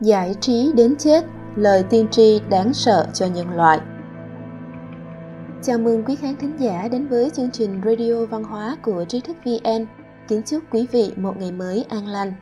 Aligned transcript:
Giải 0.00 0.34
trí 0.40 0.72
đến 0.74 0.96
chết, 0.96 1.24
lời 1.56 1.84
tiên 1.90 2.08
tri 2.10 2.40
đáng 2.50 2.74
sợ 2.74 3.06
cho 3.12 3.26
nhân 3.26 3.50
loại. 3.50 3.80
Chào 5.62 5.78
mừng 5.78 6.04
quý 6.04 6.16
khán 6.16 6.36
thính 6.36 6.56
giả 6.58 6.88
đến 6.92 7.08
với 7.08 7.30
chương 7.30 7.50
trình 7.50 7.80
Radio 7.84 8.26
Văn 8.26 8.44
hóa 8.44 8.76
của 8.82 9.04
Trí 9.04 9.20
thức 9.20 9.36
VN. 9.44 9.86
Kính 10.28 10.42
chúc 10.42 10.62
quý 10.70 10.86
vị 10.92 11.12
một 11.16 11.36
ngày 11.38 11.52
mới 11.52 11.84
an 11.88 12.06
lành. 12.06 12.32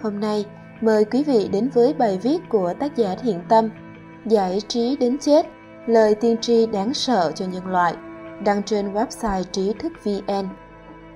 Hôm 0.00 0.20
nay, 0.20 0.44
mời 0.80 1.04
quý 1.04 1.24
vị 1.24 1.48
đến 1.52 1.70
với 1.74 1.94
bài 1.94 2.18
viết 2.22 2.38
của 2.48 2.74
tác 2.80 2.96
giả 2.96 3.14
Thiện 3.22 3.40
Tâm 3.48 3.70
Giải 4.26 4.60
trí 4.68 4.96
đến 4.96 5.18
chết, 5.18 5.46
lời 5.86 6.14
tiên 6.14 6.36
tri 6.40 6.66
đáng 6.66 6.94
sợ 6.94 7.32
cho 7.34 7.46
nhân 7.46 7.66
loại, 7.66 7.94
đăng 8.44 8.62
trên 8.62 8.92
website 8.92 9.42
trí 9.52 9.72
thức 9.78 9.92
VN. 10.04 10.48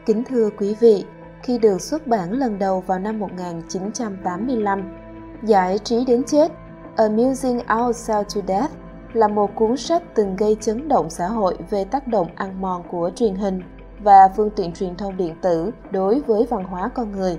Kính 0.06 0.24
thưa 0.24 0.50
quý 0.58 0.74
vị, 0.80 1.04
khi 1.42 1.58
được 1.58 1.80
xuất 1.80 2.06
bản 2.06 2.32
lần 2.32 2.58
đầu 2.58 2.80
vào 2.80 2.98
năm 2.98 3.18
1985, 3.18 5.01
Giải 5.42 5.78
trí 5.78 6.04
đến 6.04 6.24
chết 6.24 6.52
Amusing 6.96 7.58
Ourselves 7.58 8.36
to 8.36 8.40
Death 8.48 8.70
là 9.12 9.28
một 9.28 9.50
cuốn 9.54 9.76
sách 9.76 10.02
từng 10.14 10.36
gây 10.36 10.56
chấn 10.60 10.88
động 10.88 11.10
xã 11.10 11.26
hội 11.26 11.58
về 11.70 11.84
tác 11.84 12.06
động 12.06 12.28
ăn 12.34 12.60
mòn 12.60 12.82
của 12.90 13.10
truyền 13.16 13.34
hình 13.34 13.62
và 14.02 14.28
phương 14.36 14.50
tiện 14.50 14.72
truyền 14.72 14.96
thông 14.96 15.16
điện 15.16 15.34
tử 15.42 15.70
đối 15.90 16.20
với 16.20 16.46
văn 16.50 16.64
hóa 16.64 16.90
con 16.94 17.12
người. 17.12 17.38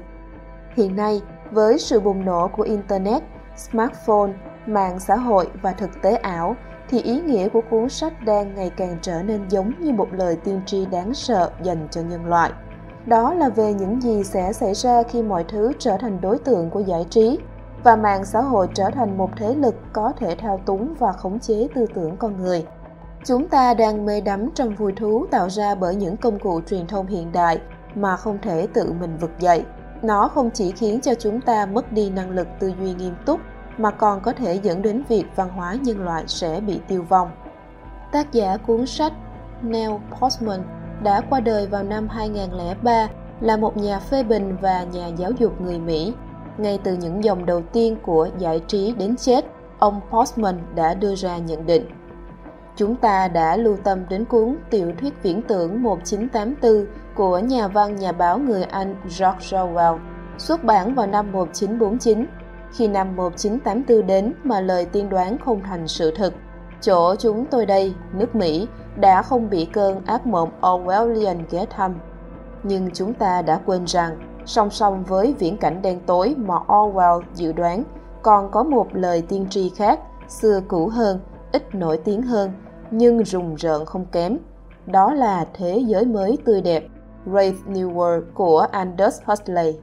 Hiện 0.76 0.96
nay, 0.96 1.22
với 1.52 1.80
sự 1.80 2.00
bùng 2.00 2.26
nổ 2.26 2.48
của 2.48 2.64
Internet, 2.64 3.24
smartphone, 3.58 4.32
mạng 4.66 5.00
xã 5.00 5.16
hội 5.16 5.48
và 5.62 5.72
thực 5.72 5.90
tế 6.02 6.16
ảo, 6.16 6.56
thì 6.90 7.02
ý 7.02 7.22
nghĩa 7.22 7.50
của 7.50 7.62
cuốn 7.70 7.90
sách 7.90 8.14
đang 8.26 8.56
ngày 8.56 8.72
càng 8.78 8.98
trở 9.02 9.24
nên 9.24 9.50
giống 9.50 9.72
như 9.80 9.92
một 9.92 10.08
lời 10.12 10.38
tiên 10.44 10.62
tri 10.66 10.86
đáng 10.86 11.14
sợ 11.14 11.52
dành 11.64 11.88
cho 11.92 12.02
nhân 12.02 12.26
loại. 12.26 12.52
Đó 13.06 13.34
là 13.34 13.50
về 13.50 13.74
những 13.74 14.02
gì 14.02 14.24
sẽ 14.24 14.54
xảy 14.54 14.74
ra 14.74 15.04
khi 15.04 15.22
mọi 15.22 15.44
thứ 15.44 15.72
trở 15.80 15.98
thành 15.98 16.22
đối 16.22 16.38
tượng 16.38 16.70
của 16.70 16.80
giải 16.80 17.06
trí 17.10 17.40
và 17.84 17.96
mạng 17.96 18.26
xã 18.26 18.42
hội 18.42 18.68
trở 18.74 18.90
thành 18.90 19.18
một 19.18 19.30
thế 19.38 19.56
lực 19.56 19.76
có 19.94 20.14
thể 20.20 20.36
thao 20.36 20.62
túng 20.66 20.94
và 21.00 21.12
khống 21.12 21.40
chế 21.40 21.68
tư 21.76 21.86
tưởng 21.94 22.18
con 22.18 22.42
người. 22.42 22.66
Chúng 23.26 23.48
ta 23.48 23.74
đang 23.74 24.06
mê 24.06 24.22
đắm 24.22 24.50
trong 24.56 24.76
vui 24.76 24.94
thú 24.94 25.26
tạo 25.32 25.50
ra 25.50 25.76
bởi 25.76 25.96
những 25.96 26.18
công 26.18 26.40
cụ 26.40 26.62
truyền 26.70 26.88
thông 26.88 27.08
hiện 27.08 27.32
đại 27.32 27.60
mà 27.96 28.16
không 28.16 28.38
thể 28.42 28.68
tự 28.74 28.94
mình 29.00 29.18
vực 29.18 29.32
dậy. 29.40 29.66
Nó 30.02 30.28
không 30.28 30.50
chỉ 30.52 30.72
khiến 30.72 31.02
cho 31.02 31.14
chúng 31.14 31.42
ta 31.42 31.66
mất 31.66 31.92
đi 31.92 32.10
năng 32.10 32.30
lực 32.30 32.48
tư 32.60 32.74
duy 32.80 32.94
nghiêm 32.94 33.16
túc, 33.26 33.40
mà 33.78 33.92
còn 33.92 34.22
có 34.22 34.34
thể 34.34 34.60
dẫn 34.64 34.82
đến 34.82 35.04
việc 35.10 35.26
văn 35.36 35.50
hóa 35.50 35.78
nhân 35.82 36.06
loại 36.06 36.24
sẽ 36.28 36.60
bị 36.60 36.80
tiêu 36.88 37.06
vong. 37.10 37.32
Tác 38.12 38.32
giả 38.32 38.58
cuốn 38.58 38.86
sách 38.86 39.14
Neil 39.62 39.92
Postman 40.20 40.64
đã 41.04 41.22
qua 41.30 41.40
đời 41.40 41.68
vào 41.68 41.84
năm 41.84 42.08
2003 42.08 43.08
là 43.40 43.58
một 43.58 43.78
nhà 43.78 44.00
phê 44.00 44.24
bình 44.24 44.58
và 44.62 44.84
nhà 44.84 45.08
giáo 45.08 45.32
dục 45.32 45.62
người 45.62 45.80
Mỹ 45.80 46.14
ngay 46.58 46.80
từ 46.84 46.94
những 46.94 47.24
dòng 47.24 47.46
đầu 47.46 47.62
tiên 47.74 47.98
của 48.04 48.30
giải 48.38 48.62
trí 48.68 48.94
đến 48.98 49.16
chết, 49.16 49.46
ông 49.80 50.02
Postman 50.12 50.60
đã 50.76 50.94
đưa 50.94 51.16
ra 51.16 51.38
nhận 51.38 51.66
định. 51.66 51.86
Chúng 52.76 52.96
ta 52.96 53.28
đã 53.28 53.58
lưu 53.58 53.78
tâm 53.84 54.00
đến 54.10 54.26
cuốn 54.26 54.56
tiểu 54.70 54.92
thuyết 55.00 55.14
viễn 55.24 55.42
tưởng 55.42 55.84
1984 55.84 56.86
của 57.16 57.40
nhà 57.40 57.68
văn 57.68 57.96
nhà 57.96 58.12
báo 58.12 58.38
người 58.40 58.64
Anh 58.64 58.96
George 59.04 59.58
Orwell, 59.58 59.98
xuất 60.38 60.64
bản 60.64 60.96
vào 60.96 61.08
năm 61.08 61.32
1949. 61.32 62.26
Khi 62.72 62.88
năm 62.88 63.16
1984 63.16 64.08
đến 64.08 64.34
mà 64.44 64.62
lời 64.62 64.86
tiên 64.86 65.10
đoán 65.10 65.38
không 65.38 65.62
thành 65.64 65.88
sự 65.88 66.14
thực, 66.16 66.34
chỗ 66.82 67.16
chúng 67.16 67.46
tôi 67.46 67.66
đây, 67.66 67.94
nước 68.14 68.36
Mỹ, 68.36 68.68
đã 68.96 69.22
không 69.22 69.50
bị 69.50 69.66
cơn 69.66 70.06
ác 70.06 70.26
mộng 70.26 70.50
Orwellian 70.62 71.38
ghé 71.52 71.66
thăm. 71.70 71.96
Nhưng 72.64 72.92
chúng 72.92 73.14
ta 73.14 73.42
đã 73.42 73.60
quên 73.66 73.86
rằng 73.88 74.33
Song 74.46 74.70
song 74.70 75.04
với 75.08 75.34
viễn 75.40 75.58
cảnh 75.58 75.82
đen 75.82 76.00
tối 76.06 76.36
mà 76.38 76.56
Orwell 76.68 77.22
dự 77.36 77.52
đoán, 77.52 77.84
còn 78.22 78.52
có 78.52 78.64
một 78.64 78.88
lời 78.94 79.22
tiên 79.22 79.46
tri 79.50 79.70
khác, 79.70 80.00
xưa 80.28 80.62
cũ 80.68 80.88
hơn, 80.88 81.20
ít 81.52 81.76
nổi 81.76 81.98
tiếng 81.98 82.22
hơn, 82.22 82.52
nhưng 82.92 83.24
rùng 83.24 83.56
rợn 83.56 83.86
không 83.86 84.06
kém. 84.12 84.38
Đó 84.86 85.14
là 85.14 85.48
Thế 85.54 85.84
giới 85.88 86.06
mới 86.06 86.38
tươi 86.46 86.62
đẹp, 86.62 86.88
Brave 87.26 87.58
New 87.68 87.94
World 87.94 88.22
của 88.34 88.60
Aldous 88.72 89.16
Huxley. 89.26 89.80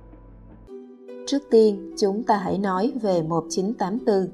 Trước 1.27 1.43
tiên, 1.51 1.95
chúng 1.99 2.23
ta 2.23 2.37
hãy 2.37 2.59
nói 2.59 2.93
về 3.03 3.23
1984. 3.23 4.27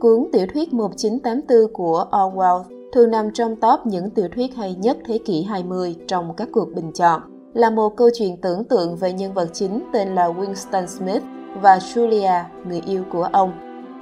Cuốn 0.00 0.28
tiểu 0.32 0.46
thuyết 0.54 0.72
1984 0.72 1.72
của 1.72 2.06
Orwell 2.10 2.62
thường 2.92 3.10
nằm 3.10 3.30
trong 3.34 3.56
top 3.56 3.80
những 3.86 4.10
tiểu 4.10 4.28
thuyết 4.34 4.54
hay 4.54 4.74
nhất 4.74 4.98
thế 5.04 5.18
kỷ 5.24 5.42
20 5.42 5.96
trong 6.08 6.34
các 6.36 6.48
cuộc 6.52 6.68
bình 6.74 6.92
chọn 6.92 7.33
là 7.54 7.70
một 7.70 7.96
câu 7.96 8.10
chuyện 8.14 8.36
tưởng 8.36 8.64
tượng 8.64 8.96
về 8.96 9.12
nhân 9.12 9.34
vật 9.34 9.48
chính 9.52 9.82
tên 9.92 10.14
là 10.14 10.28
Winston 10.28 10.86
Smith 10.86 11.22
và 11.60 11.78
Julia, 11.78 12.42
người 12.66 12.82
yêu 12.86 13.04
của 13.12 13.28
ông. 13.32 13.52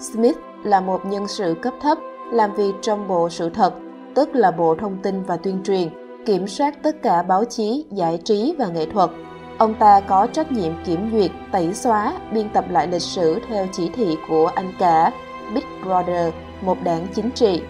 Smith 0.01 0.37
là 0.65 0.81
một 0.81 1.01
nhân 1.07 1.29
sự 1.29 1.55
cấp 1.63 1.75
thấp 1.83 1.99
làm 2.33 2.55
việc 2.55 2.73
trong 2.83 3.09
Bộ 3.09 3.29
Sự 3.29 3.51
thật, 3.51 3.75
tức 4.15 4.35
là 4.35 4.51
Bộ 4.51 4.75
Thông 4.75 4.99
tin 5.03 5.23
và 5.23 5.37
Tuyên 5.37 5.63
truyền, 5.65 5.89
kiểm 6.27 6.47
soát 6.47 6.83
tất 6.83 7.03
cả 7.03 7.23
báo 7.23 7.45
chí, 7.45 7.85
giải 7.91 8.19
trí 8.25 8.55
và 8.59 8.67
nghệ 8.67 8.87
thuật. 8.87 9.11
Ông 9.59 9.75
ta 9.75 10.01
có 10.01 10.27
trách 10.33 10.53
nhiệm 10.53 10.73
kiểm 10.85 11.11
duyệt, 11.13 11.31
tẩy 11.53 11.75
xóa, 11.75 12.15
biên 12.33 12.49
tập 12.49 12.65
lại 12.71 12.87
lịch 12.87 13.03
sử 13.03 13.39
theo 13.49 13.67
chỉ 13.73 13.91
thị 13.95 14.17
của 14.29 14.51
anh 14.55 14.73
cả 14.79 15.13
Big 15.55 15.65
Brother, 15.85 16.33
một 16.61 16.77
đảng 16.85 17.07
chính 17.15 17.31
trị. 17.31 17.63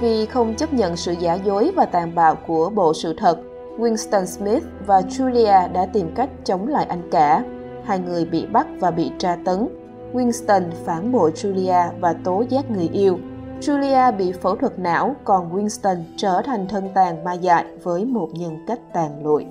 Vì 0.00 0.26
không 0.26 0.54
chấp 0.54 0.72
nhận 0.72 0.96
sự 0.96 1.12
giả 1.12 1.34
dối 1.34 1.72
và 1.76 1.84
tàn 1.84 2.14
bạo 2.14 2.34
của 2.46 2.70
Bộ 2.70 2.94
Sự 2.94 3.14
thật, 3.18 3.38
Winston 3.78 4.24
Smith 4.24 4.64
và 4.86 5.00
Julia 5.00 5.72
đã 5.72 5.86
tìm 5.86 6.14
cách 6.14 6.28
chống 6.44 6.68
lại 6.68 6.86
anh 6.88 7.10
cả. 7.10 7.44
Hai 7.84 7.98
người 7.98 8.24
bị 8.24 8.46
bắt 8.46 8.66
và 8.80 8.90
bị 8.90 9.12
tra 9.18 9.36
tấn. 9.44 9.68
Winston 10.12 10.62
phản 10.84 11.12
bội 11.12 11.32
Julia 11.34 11.90
và 12.00 12.12
tố 12.24 12.44
giác 12.48 12.70
người 12.70 12.88
yêu. 12.92 13.18
Julia 13.60 14.16
bị 14.16 14.32
phẫu 14.32 14.56
thuật 14.56 14.78
não, 14.78 15.16
còn 15.24 15.56
Winston 15.56 15.96
trở 16.16 16.42
thành 16.44 16.68
thân 16.68 16.88
tàn 16.94 17.24
ma 17.24 17.32
dại 17.32 17.64
với 17.82 18.04
một 18.04 18.28
nhân 18.32 18.64
cách 18.66 18.80
tàn 18.92 19.24
lụi. 19.24 19.46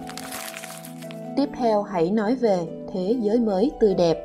Tiếp 1.38 1.50
theo 1.58 1.84
hãy 1.84 2.12
nói 2.12 2.36
về 2.36 2.68
Thế 2.94 3.16
giới 3.20 3.40
mới 3.40 3.72
tươi 3.80 3.94
đẹp. 3.94 4.18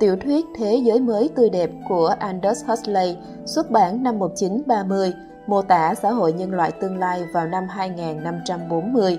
Tiểu 0.00 0.16
thuyết 0.16 0.44
Thế 0.58 0.74
giới 0.74 1.00
mới 1.00 1.30
tươi 1.34 1.50
đẹp 1.50 1.70
của 1.88 2.14
Aldous 2.18 2.64
Huxley 2.66 3.16
xuất 3.44 3.70
bản 3.70 4.02
năm 4.02 4.18
1930 4.18 5.12
mô 5.46 5.62
tả 5.62 5.94
xã 5.94 6.10
hội 6.10 6.32
nhân 6.32 6.50
loại 6.50 6.72
tương 6.80 6.98
lai 6.98 7.24
vào 7.32 7.46
năm 7.46 7.66
2540 7.68 9.18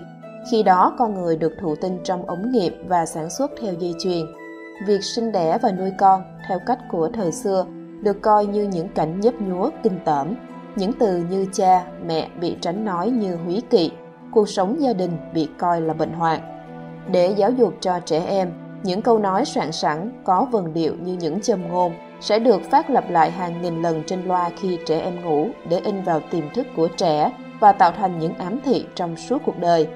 khi 0.51 0.63
đó 0.63 0.95
con 0.97 1.13
người 1.13 1.37
được 1.37 1.53
thụ 1.61 1.75
tinh 1.75 1.99
trong 2.03 2.25
ống 2.25 2.51
nghiệm 2.51 2.87
và 2.87 3.05
sản 3.05 3.29
xuất 3.29 3.51
theo 3.61 3.73
dây 3.73 3.93
chuyền. 3.99 4.25
Việc 4.87 5.03
sinh 5.03 5.31
đẻ 5.31 5.57
và 5.61 5.71
nuôi 5.71 5.91
con 5.97 6.21
theo 6.47 6.59
cách 6.65 6.79
của 6.91 7.09
thời 7.13 7.31
xưa 7.31 7.65
được 8.01 8.21
coi 8.21 8.45
như 8.45 8.63
những 8.63 8.89
cảnh 8.89 9.19
nhấp 9.19 9.33
nhúa 9.41 9.69
kinh 9.83 9.99
tởm. 10.05 10.35
Những 10.75 10.93
từ 10.93 11.23
như 11.29 11.45
cha, 11.53 11.85
mẹ 12.05 12.27
bị 12.41 12.57
tránh 12.61 12.85
nói 12.85 13.09
như 13.09 13.35
húy 13.35 13.61
kỵ, 13.69 13.91
cuộc 14.31 14.49
sống 14.49 14.81
gia 14.81 14.93
đình 14.93 15.17
bị 15.33 15.47
coi 15.57 15.81
là 15.81 15.93
bệnh 15.93 16.13
hoạn. 16.13 16.39
Để 17.11 17.33
giáo 17.37 17.51
dục 17.51 17.73
cho 17.79 17.99
trẻ 17.99 18.25
em, 18.25 18.51
những 18.83 19.01
câu 19.01 19.19
nói 19.19 19.45
soạn 19.45 19.71
sẵn 19.71 20.11
có 20.23 20.47
vần 20.51 20.73
điệu 20.73 20.95
như 20.95 21.13
những 21.13 21.41
châm 21.41 21.67
ngôn 21.69 21.93
sẽ 22.21 22.39
được 22.39 22.61
phát 22.71 22.89
lặp 22.89 23.09
lại 23.09 23.31
hàng 23.31 23.61
nghìn 23.61 23.81
lần 23.81 24.03
trên 24.07 24.25
loa 24.25 24.49
khi 24.57 24.77
trẻ 24.85 24.99
em 24.99 25.21
ngủ 25.25 25.47
để 25.69 25.79
in 25.79 26.01
vào 26.01 26.21
tiềm 26.31 26.43
thức 26.53 26.67
của 26.75 26.87
trẻ 26.97 27.31
và 27.59 27.71
tạo 27.71 27.91
thành 27.91 28.19
những 28.19 28.33
ám 28.33 28.59
thị 28.65 28.85
trong 28.95 29.17
suốt 29.17 29.41
cuộc 29.45 29.59
đời. 29.59 29.87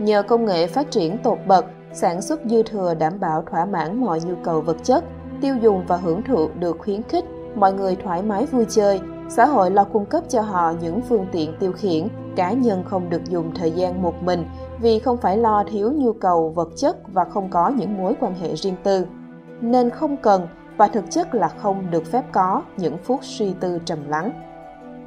Nhờ 0.00 0.22
công 0.22 0.44
nghệ 0.44 0.66
phát 0.66 0.90
triển 0.90 1.18
tột 1.18 1.38
bậc, 1.46 1.64
sản 1.92 2.22
xuất 2.22 2.40
dư 2.44 2.62
thừa 2.62 2.94
đảm 2.94 3.20
bảo 3.20 3.42
thỏa 3.50 3.64
mãn 3.64 4.00
mọi 4.00 4.20
nhu 4.20 4.34
cầu 4.44 4.60
vật 4.60 4.76
chất, 4.82 5.04
tiêu 5.40 5.56
dùng 5.56 5.84
và 5.88 5.96
hưởng 5.96 6.22
thụ 6.22 6.48
được 6.58 6.76
khuyến 6.78 7.02
khích, 7.02 7.24
mọi 7.54 7.72
người 7.72 7.96
thoải 7.96 8.22
mái 8.22 8.46
vui 8.46 8.66
chơi, 8.68 9.00
xã 9.28 9.44
hội 9.44 9.70
lo 9.70 9.84
cung 9.84 10.06
cấp 10.06 10.24
cho 10.28 10.40
họ 10.40 10.72
những 10.82 11.00
phương 11.08 11.26
tiện 11.32 11.54
tiêu 11.60 11.72
khiển, 11.72 12.08
cá 12.36 12.52
nhân 12.52 12.84
không 12.86 13.10
được 13.10 13.24
dùng 13.24 13.54
thời 13.54 13.70
gian 13.70 14.02
một 14.02 14.22
mình 14.22 14.44
vì 14.80 14.98
không 14.98 15.16
phải 15.16 15.36
lo 15.36 15.64
thiếu 15.70 15.92
nhu 15.92 16.12
cầu 16.12 16.48
vật 16.48 16.68
chất 16.76 16.96
và 17.12 17.24
không 17.24 17.50
có 17.50 17.68
những 17.68 17.98
mối 17.98 18.14
quan 18.20 18.34
hệ 18.34 18.54
riêng 18.54 18.76
tư. 18.82 19.06
Nên 19.60 19.90
không 19.90 20.16
cần 20.16 20.46
và 20.76 20.88
thực 20.88 21.10
chất 21.10 21.34
là 21.34 21.48
không 21.48 21.90
được 21.90 22.06
phép 22.06 22.24
có 22.32 22.62
những 22.76 22.98
phút 22.98 23.20
suy 23.22 23.54
tư 23.60 23.78
trầm 23.84 24.08
lắng. 24.08 24.32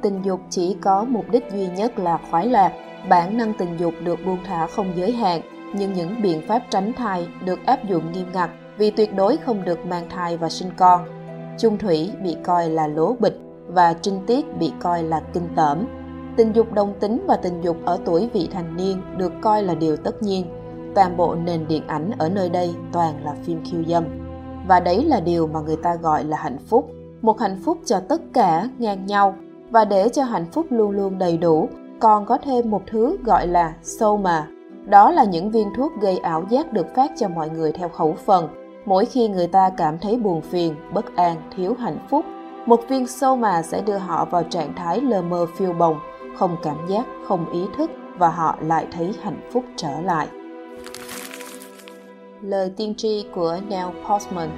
Tình 0.02 0.22
dục 0.22 0.40
chỉ 0.50 0.76
có 0.82 1.04
mục 1.04 1.24
đích 1.30 1.52
duy 1.52 1.66
nhất 1.66 1.98
là 1.98 2.18
khoái 2.30 2.48
lạc, 2.48 2.72
bản 3.08 3.36
năng 3.36 3.54
tình 3.54 3.76
dục 3.78 3.94
được 4.04 4.18
buông 4.26 4.38
thả 4.44 4.66
không 4.66 4.92
giới 4.96 5.12
hạn, 5.12 5.40
nhưng 5.74 5.92
những 5.92 6.22
biện 6.22 6.42
pháp 6.48 6.62
tránh 6.70 6.92
thai 6.92 7.26
được 7.44 7.66
áp 7.66 7.84
dụng 7.88 8.12
nghiêm 8.12 8.26
ngặt 8.32 8.50
vì 8.78 8.90
tuyệt 8.90 9.14
đối 9.14 9.36
không 9.36 9.64
được 9.64 9.86
mang 9.86 10.08
thai 10.08 10.36
và 10.36 10.48
sinh 10.48 10.70
con. 10.76 11.04
Chung 11.58 11.78
thủy 11.78 12.10
bị 12.22 12.36
coi 12.44 12.70
là 12.70 12.86
lố 12.86 13.16
bịch 13.18 13.40
và 13.68 13.94
trinh 14.02 14.20
tiết 14.26 14.58
bị 14.58 14.72
coi 14.80 15.02
là 15.02 15.22
kinh 15.32 15.48
tởm. 15.56 15.86
Tình 16.36 16.52
dục 16.52 16.72
đồng 16.72 16.94
tính 17.00 17.24
và 17.26 17.36
tình 17.36 17.60
dục 17.60 17.76
ở 17.84 17.98
tuổi 18.04 18.30
vị 18.32 18.48
thành 18.52 18.76
niên 18.76 19.02
được 19.16 19.32
coi 19.40 19.62
là 19.62 19.74
điều 19.74 19.96
tất 19.96 20.22
nhiên. 20.22 20.46
Toàn 20.94 21.16
bộ 21.16 21.34
nền 21.34 21.68
điện 21.68 21.82
ảnh 21.86 22.10
ở 22.18 22.28
nơi 22.28 22.48
đây 22.48 22.74
toàn 22.92 23.24
là 23.24 23.34
phim 23.44 23.64
khiêu 23.64 23.82
dâm. 23.88 24.04
Và 24.68 24.80
đấy 24.80 25.04
là 25.04 25.20
điều 25.20 25.46
mà 25.46 25.60
người 25.60 25.76
ta 25.76 25.94
gọi 25.94 26.24
là 26.24 26.36
hạnh 26.36 26.58
phúc. 26.66 26.90
Một 27.22 27.40
hạnh 27.40 27.58
phúc 27.64 27.78
cho 27.84 28.00
tất 28.00 28.20
cả 28.32 28.68
ngang 28.78 29.06
nhau. 29.06 29.34
Và 29.70 29.84
để 29.84 30.08
cho 30.08 30.24
hạnh 30.24 30.46
phúc 30.52 30.66
luôn 30.70 30.90
luôn 30.90 31.18
đầy 31.18 31.36
đủ 31.36 31.68
còn 32.04 32.26
có 32.26 32.38
thêm 32.38 32.70
một 32.70 32.82
thứ 32.86 33.16
gọi 33.24 33.46
là 33.46 33.74
soma. 33.82 34.48
Đó 34.86 35.10
là 35.10 35.24
những 35.24 35.50
viên 35.50 35.74
thuốc 35.76 35.92
gây 36.00 36.18
ảo 36.18 36.44
giác 36.50 36.72
được 36.72 36.86
phát 36.94 37.10
cho 37.16 37.28
mọi 37.28 37.50
người 37.50 37.72
theo 37.72 37.88
khẩu 37.88 38.16
phần. 38.26 38.48
mỗi 38.84 39.04
khi 39.04 39.28
người 39.28 39.46
ta 39.46 39.70
cảm 39.76 39.98
thấy 39.98 40.16
buồn 40.16 40.40
phiền, 40.40 40.74
bất 40.92 41.16
an, 41.16 41.36
thiếu 41.56 41.74
hạnh 41.78 41.98
phúc, 42.10 42.24
một 42.66 42.80
viên 42.88 43.06
sâu 43.06 43.36
mà 43.36 43.62
sẽ 43.62 43.80
đưa 43.80 43.96
họ 43.98 44.24
vào 44.24 44.42
trạng 44.42 44.74
thái 44.76 45.00
lờ 45.00 45.22
mơ 45.22 45.46
phiêu 45.56 45.72
bồng, 45.72 45.98
không 46.38 46.56
cảm 46.62 46.76
giác, 46.88 47.04
không 47.28 47.52
ý 47.52 47.60
thức 47.76 47.90
và 48.18 48.28
họ 48.28 48.56
lại 48.60 48.86
thấy 48.92 49.14
hạnh 49.22 49.40
phúc 49.52 49.64
trở 49.76 50.00
lại. 50.00 50.28
Lời 52.42 52.72
tiên 52.76 52.94
tri 52.96 53.26
của 53.34 53.58
Neil 53.68 53.86
Postman 54.08 54.50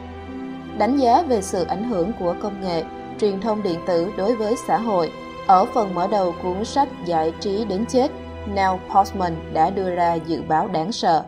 Đánh 0.79 0.97
giá 0.97 1.23
về 1.23 1.43
sự 1.43 1.65
ảnh 1.65 1.85
hưởng 1.85 2.13
của 2.21 2.35
công 2.43 2.61
nghệ, 2.61 2.85
truyền 3.19 3.41
thông 3.41 3.63
điện 3.63 3.79
tử 3.87 4.09
đối 4.17 4.37
với 4.37 4.55
xã 4.67 4.79
hội 4.79 5.11
ở 5.47 5.65
phần 5.65 5.95
mở 5.95 6.09
đầu 6.11 6.35
cuốn 6.43 6.65
sách 6.65 6.89
Giải 7.05 7.33
trí 7.41 7.65
đến 7.65 7.87
chết, 7.87 8.11
Neil 8.55 8.81
Postman 8.95 9.33
đã 9.53 9.71
đưa 9.71 9.95
ra 9.95 10.15
dự 10.15 10.43
báo 10.49 10.69
đáng 10.69 10.93
sợ. 10.93 11.23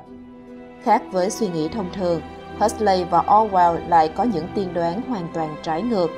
Khác 0.82 1.02
với 1.12 1.30
suy 1.30 1.48
nghĩ 1.48 1.68
thông 1.68 1.92
thường, 1.92 2.20
Huxley 2.60 3.04
và 3.04 3.22
Orwell 3.22 3.88
lại 3.88 4.08
có 4.08 4.24
những 4.24 4.46
tiên 4.54 4.74
đoán 4.74 5.02
hoàn 5.08 5.28
toàn 5.34 5.56
trái 5.62 5.82
ngược. 5.82 6.10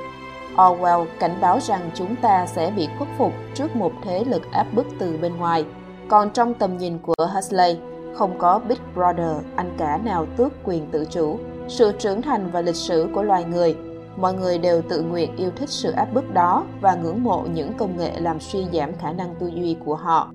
Orwell 0.55 1.05
cảnh 1.19 1.37
báo 1.41 1.59
rằng 1.59 1.89
chúng 1.93 2.15
ta 2.15 2.45
sẽ 2.45 2.71
bị 2.75 2.87
khuất 2.97 3.09
phục 3.17 3.33
trước 3.53 3.75
một 3.75 3.91
thế 4.03 4.23
lực 4.23 4.51
áp 4.51 4.67
bức 4.73 4.85
từ 4.99 5.17
bên 5.21 5.37
ngoài. 5.37 5.65
Còn 6.07 6.29
trong 6.29 6.53
tầm 6.53 6.77
nhìn 6.77 6.97
của 6.99 7.27
Huxley, 7.33 7.77
không 8.15 8.37
có 8.39 8.59
Big 8.67 8.77
Brother, 8.95 9.35
anh 9.55 9.75
cả 9.77 9.99
nào 10.05 10.25
tước 10.37 10.51
quyền 10.63 10.87
tự 10.91 11.05
chủ, 11.11 11.39
sự 11.67 11.91
trưởng 11.99 12.21
thành 12.21 12.49
và 12.51 12.61
lịch 12.61 12.75
sử 12.75 13.07
của 13.15 13.23
loài 13.23 13.43
người. 13.43 13.75
Mọi 14.17 14.33
người 14.33 14.57
đều 14.57 14.81
tự 14.89 15.01
nguyện 15.01 15.35
yêu 15.35 15.51
thích 15.55 15.69
sự 15.69 15.91
áp 15.91 16.13
bức 16.13 16.33
đó 16.33 16.65
và 16.81 16.95
ngưỡng 16.95 17.23
mộ 17.23 17.43
những 17.53 17.73
công 17.77 17.97
nghệ 17.97 18.19
làm 18.19 18.39
suy 18.39 18.65
giảm 18.73 18.97
khả 18.97 19.11
năng 19.11 19.35
tư 19.39 19.47
duy 19.47 19.77
của 19.85 19.95
họ. 19.95 20.31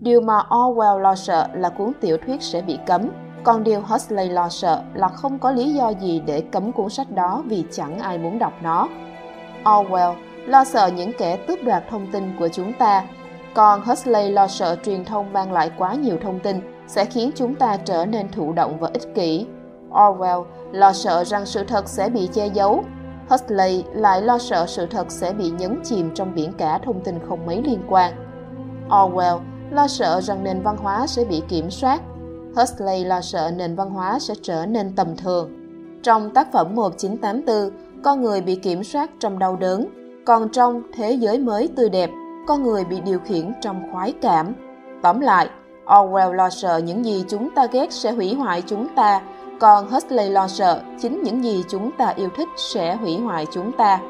Điều 0.00 0.20
mà 0.20 0.42
Orwell 0.50 0.98
lo 0.98 1.14
sợ 1.14 1.48
là 1.54 1.68
cuốn 1.68 1.92
tiểu 2.00 2.16
thuyết 2.26 2.42
sẽ 2.42 2.62
bị 2.62 2.78
cấm, 2.86 3.08
còn 3.44 3.64
điều 3.64 3.80
Huxley 3.80 4.28
lo 4.28 4.48
sợ 4.48 4.82
là 4.94 5.08
không 5.08 5.38
có 5.38 5.50
lý 5.50 5.74
do 5.74 5.88
gì 5.88 6.22
để 6.26 6.40
cấm 6.40 6.72
cuốn 6.72 6.88
sách 6.90 7.10
đó 7.10 7.42
vì 7.46 7.64
chẳng 7.70 7.98
ai 7.98 8.18
muốn 8.18 8.38
đọc 8.38 8.52
nó. 8.62 8.88
Orwell 9.64 10.14
lo 10.46 10.64
sợ 10.64 10.90
những 10.96 11.12
kẻ 11.18 11.36
tước 11.36 11.64
đoạt 11.64 11.84
thông 11.90 12.06
tin 12.12 12.36
của 12.38 12.48
chúng 12.48 12.72
ta, 12.72 13.04
còn 13.54 13.82
Huxley 13.82 14.30
lo 14.30 14.46
sợ 14.46 14.76
truyền 14.84 15.04
thông 15.04 15.32
mang 15.32 15.52
lại 15.52 15.70
quá 15.78 15.94
nhiều 15.94 16.16
thông 16.22 16.40
tin 16.40 16.60
sẽ 16.86 17.04
khiến 17.04 17.30
chúng 17.34 17.54
ta 17.54 17.76
trở 17.76 18.06
nên 18.06 18.28
thụ 18.32 18.52
động 18.52 18.78
và 18.80 18.90
ích 18.92 19.14
kỷ. 19.14 19.46
Orwell 19.90 20.44
lo 20.72 20.92
sợ 20.92 21.24
rằng 21.24 21.46
sự 21.46 21.64
thật 21.64 21.88
sẽ 21.88 22.08
bị 22.08 22.28
che 22.32 22.46
giấu. 22.46 22.84
Huxley 23.30 23.84
lại 23.94 24.22
lo 24.22 24.38
sợ 24.38 24.66
sự 24.68 24.86
thật 24.86 25.06
sẽ 25.08 25.32
bị 25.32 25.50
nhấn 25.50 25.80
chìm 25.84 26.10
trong 26.14 26.34
biển 26.34 26.52
cả 26.58 26.78
thông 26.84 27.00
tin 27.04 27.18
không 27.28 27.46
mấy 27.46 27.62
liên 27.62 27.80
quan. 27.88 28.12
Orwell 28.88 29.40
lo 29.70 29.88
sợ 29.88 30.20
rằng 30.20 30.44
nền 30.44 30.62
văn 30.62 30.76
hóa 30.76 31.06
sẽ 31.06 31.24
bị 31.24 31.42
kiểm 31.48 31.70
soát. 31.70 32.00
Huxley 32.56 33.04
lo 33.04 33.20
sợ 33.20 33.50
nền 33.56 33.76
văn 33.76 33.90
hóa 33.90 34.18
sẽ 34.18 34.34
trở 34.42 34.66
nên 34.66 34.92
tầm 34.96 35.16
thường. 35.16 35.50
Trong 36.02 36.30
tác 36.30 36.52
phẩm 36.52 36.74
1984, 36.74 37.70
con 38.02 38.22
người 38.22 38.40
bị 38.40 38.56
kiểm 38.56 38.84
soát 38.84 39.10
trong 39.20 39.38
đau 39.38 39.56
đớn, 39.56 39.86
còn 40.26 40.48
trong 40.48 40.82
thế 40.94 41.12
giới 41.12 41.38
mới 41.38 41.68
tươi 41.76 41.88
đẹp, 41.88 42.10
con 42.46 42.62
người 42.62 42.84
bị 42.84 43.00
điều 43.00 43.18
khiển 43.18 43.52
trong 43.60 43.82
khoái 43.92 44.12
cảm. 44.22 44.54
Tóm 45.02 45.20
lại, 45.20 45.48
Orwell 45.86 46.32
lo 46.32 46.50
sợ 46.50 46.78
những 46.78 47.04
gì 47.04 47.24
chúng 47.28 47.50
ta 47.54 47.66
ghét 47.72 47.92
sẽ 47.92 48.12
hủy 48.12 48.34
hoại 48.34 48.62
chúng 48.66 48.88
ta, 48.96 49.20
còn 49.60 49.90
Huxley 49.90 50.30
lo 50.30 50.48
sợ 50.48 50.82
chính 51.02 51.22
những 51.22 51.44
gì 51.44 51.64
chúng 51.68 51.90
ta 51.98 52.08
yêu 52.16 52.28
thích 52.36 52.48
sẽ 52.56 52.94
hủy 52.94 53.16
hoại 53.16 53.46
chúng 53.52 53.72
ta. 53.72 54.00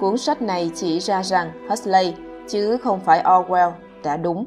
Cuốn 0.00 0.18
sách 0.18 0.42
này 0.42 0.70
chỉ 0.74 0.98
ra 0.98 1.22
rằng 1.22 1.68
Huxley, 1.68 2.14
chứ 2.48 2.76
không 2.76 3.00
phải 3.00 3.22
Orwell, 3.24 3.70
đã 4.04 4.16
đúng. 4.16 4.46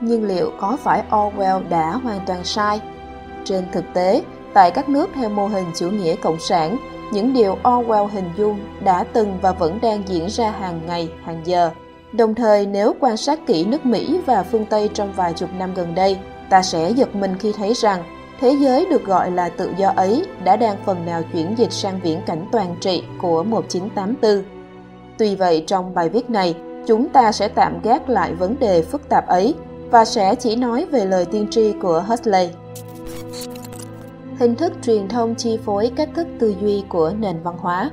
Nhưng 0.00 0.24
liệu 0.24 0.50
có 0.60 0.76
phải 0.82 1.04
Orwell 1.10 1.68
đã 1.68 1.90
hoàn 1.90 2.20
toàn 2.26 2.44
sai? 2.44 2.80
Trên 3.44 3.64
thực 3.72 3.84
tế, 3.94 4.22
tại 4.52 4.70
các 4.70 4.88
nước 4.88 5.10
theo 5.14 5.28
mô 5.28 5.46
hình 5.46 5.66
chủ 5.74 5.90
nghĩa 5.90 6.16
cộng 6.16 6.38
sản, 6.38 6.76
những 7.12 7.32
điều 7.32 7.56
Orwell 7.62 8.06
hình 8.06 8.30
dung 8.36 8.58
đã 8.84 9.04
từng 9.12 9.38
và 9.42 9.52
vẫn 9.52 9.78
đang 9.82 10.08
diễn 10.08 10.26
ra 10.30 10.50
hàng 10.50 10.80
ngày, 10.86 11.08
hàng 11.24 11.40
giờ– 11.44 11.70
Đồng 12.16 12.34
thời 12.34 12.66
nếu 12.66 12.94
quan 13.00 13.16
sát 13.16 13.46
kỹ 13.46 13.64
nước 13.64 13.86
Mỹ 13.86 14.20
và 14.26 14.42
phương 14.42 14.66
Tây 14.66 14.90
trong 14.94 15.12
vài 15.12 15.32
chục 15.32 15.50
năm 15.58 15.74
gần 15.74 15.94
đây, 15.94 16.18
ta 16.50 16.62
sẽ 16.62 16.90
giật 16.90 17.14
mình 17.14 17.34
khi 17.38 17.52
thấy 17.52 17.74
rằng 17.74 18.04
thế 18.40 18.56
giới 18.60 18.86
được 18.90 19.04
gọi 19.04 19.30
là 19.30 19.48
tự 19.48 19.70
do 19.78 19.92
ấy 19.96 20.24
đã 20.44 20.56
đang 20.56 20.76
phần 20.84 21.06
nào 21.06 21.22
chuyển 21.32 21.54
dịch 21.58 21.72
sang 21.72 22.00
viễn 22.02 22.20
cảnh 22.26 22.46
toàn 22.52 22.76
trị 22.80 23.02
của 23.22 23.42
1984. 23.42 24.42
Tuy 25.18 25.36
vậy 25.36 25.64
trong 25.66 25.94
bài 25.94 26.08
viết 26.08 26.30
này, 26.30 26.54
chúng 26.86 27.08
ta 27.08 27.32
sẽ 27.32 27.48
tạm 27.48 27.80
gác 27.82 28.08
lại 28.08 28.34
vấn 28.34 28.58
đề 28.58 28.82
phức 28.82 29.08
tạp 29.08 29.26
ấy 29.26 29.54
và 29.90 30.04
sẽ 30.04 30.34
chỉ 30.34 30.56
nói 30.56 30.86
về 30.90 31.04
lời 31.04 31.24
tiên 31.24 31.46
tri 31.50 31.72
của 31.72 32.04
Huxley. 32.08 32.50
Hình 34.38 34.54
thức 34.54 34.72
truyền 34.82 35.08
thông 35.08 35.34
chi 35.34 35.58
phối 35.64 35.90
cách 35.96 36.08
thức 36.14 36.26
tư 36.38 36.54
duy 36.60 36.84
của 36.88 37.12
nền 37.18 37.42
văn 37.42 37.54
hóa 37.58 37.90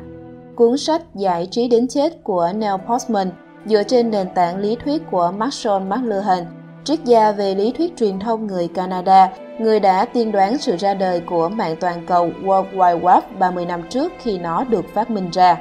Cuốn 0.56 0.78
sách 0.78 1.02
Giải 1.16 1.48
trí 1.52 1.68
đến 1.68 1.88
chết 1.88 2.24
của 2.24 2.52
Neil 2.56 2.74
Postman 2.88 3.32
dựa 3.66 3.84
trên 3.84 4.12
nền 4.12 4.28
tảng 4.36 4.58
lý 4.58 4.76
thuyết 4.76 5.02
của 5.12 5.34
Marshall 5.38 5.84
McLuhan, 5.86 6.46
triết 6.84 7.04
gia 7.06 7.32
về 7.32 7.56
lý 7.56 7.72
thuyết 7.72 7.98
truyền 7.98 8.20
thông 8.20 8.48
người 8.48 8.68
Canada, 8.68 9.30
người 9.60 9.80
đã 9.80 10.06
tiên 10.06 10.32
đoán 10.32 10.58
sự 10.58 10.76
ra 10.78 10.94
đời 10.94 11.20
của 11.20 11.50
mạng 11.50 11.76
toàn 11.80 12.06
cầu 12.08 12.30
World 12.44 12.66
Wide 12.76 13.02
Web 13.02 13.22
30 13.40 13.66
năm 13.66 13.82
trước 13.90 14.12
khi 14.20 14.40
nó 14.40 14.64
được 14.64 14.86
phát 14.94 15.10
minh 15.10 15.30
ra. 15.32 15.58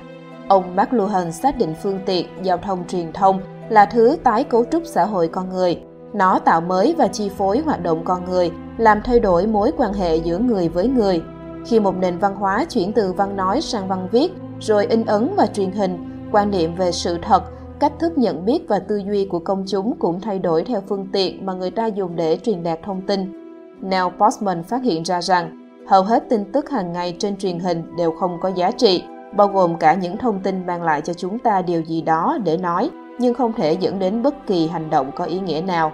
Ông 0.49 0.77
McLuhan 0.77 1.33
xác 1.33 1.59
định 1.59 1.75
phương 1.83 1.99
tiện 2.07 2.27
giao 2.43 2.57
thông 2.57 2.87
truyền 2.89 3.13
thông 3.13 3.41
là 3.69 3.87
thứ 3.87 4.17
tái 4.25 4.45
cấu 4.45 4.65
trúc 4.73 4.83
xã 4.87 5.05
hội 5.05 5.29
con 5.29 5.51
người. 5.51 5.81
Nó 6.13 6.39
tạo 6.39 6.61
mới 6.61 6.95
và 6.99 7.09
chi 7.09 7.29
phối 7.29 7.59
hoạt 7.59 7.83
động 7.83 8.05
con 8.05 8.25
người, 8.25 8.51
làm 8.79 9.03
thay 9.03 9.21
đổi 9.21 9.47
mối 9.47 9.73
quan 9.77 9.93
hệ 9.93 10.17
giữa 10.17 10.39
người 10.39 10.69
với 10.69 10.89
người. 10.89 11.23
Khi 11.67 11.81
một 11.81 11.97
nền 11.97 12.19
văn 12.19 12.37
hóa 12.37 12.65
chuyển 12.65 12.93
từ 12.93 13.13
văn 13.13 13.37
nói 13.37 13.61
sang 13.61 13.89
văn 13.89 14.09
viết, 14.13 14.33
rồi 14.61 14.87
in 14.87 15.07
ấn 15.07 15.35
và 15.37 15.47
truyền 15.47 15.71
hình, 15.71 15.99
quan 16.33 16.51
niệm 16.51 16.75
về 16.75 16.93
sự 16.93 17.19
thật, 17.23 17.43
Cách 17.81 17.93
thức 17.99 18.19
nhận 18.19 18.45
biết 18.45 18.69
và 18.69 18.79
tư 18.79 18.97
duy 18.97 19.25
của 19.25 19.39
công 19.39 19.65
chúng 19.67 19.97
cũng 19.99 20.21
thay 20.21 20.39
đổi 20.39 20.65
theo 20.65 20.81
phương 20.89 21.07
tiện 21.13 21.47
mà 21.47 21.53
người 21.53 21.71
ta 21.71 21.87
dùng 21.87 22.17
để 22.17 22.39
truyền 22.43 22.63
đạt 22.63 22.79
thông 22.83 23.01
tin. 23.07 23.33
Neil 23.81 24.05
Postman 24.19 24.63
phát 24.63 24.83
hiện 24.83 25.03
ra 25.03 25.23
rằng 25.23 25.69
hầu 25.87 26.03
hết 26.03 26.29
tin 26.29 26.53
tức 26.53 26.71
hàng 26.71 26.93
ngày 26.93 27.17
trên 27.19 27.37
truyền 27.37 27.59
hình 27.59 27.97
đều 27.97 28.11
không 28.11 28.39
có 28.41 28.49
giá 28.49 28.71
trị, 28.71 29.03
bao 29.37 29.49
gồm 29.49 29.79
cả 29.79 29.95
những 29.95 30.17
thông 30.17 30.41
tin 30.43 30.67
mang 30.67 30.83
lại 30.83 31.01
cho 31.01 31.15
chúng 31.15 31.39
ta 31.39 31.63
điều 31.63 31.83
gì 31.83 32.03
đó 32.03 32.39
để 32.45 32.57
nói, 32.57 32.91
nhưng 33.19 33.35
không 33.35 33.53
thể 33.53 33.73
dẫn 33.73 33.99
đến 33.99 34.23
bất 34.23 34.47
kỳ 34.47 34.67
hành 34.67 34.91
động 34.91 35.11
có 35.15 35.25
ý 35.25 35.41
nghĩa 35.41 35.63
nào. 35.67 35.93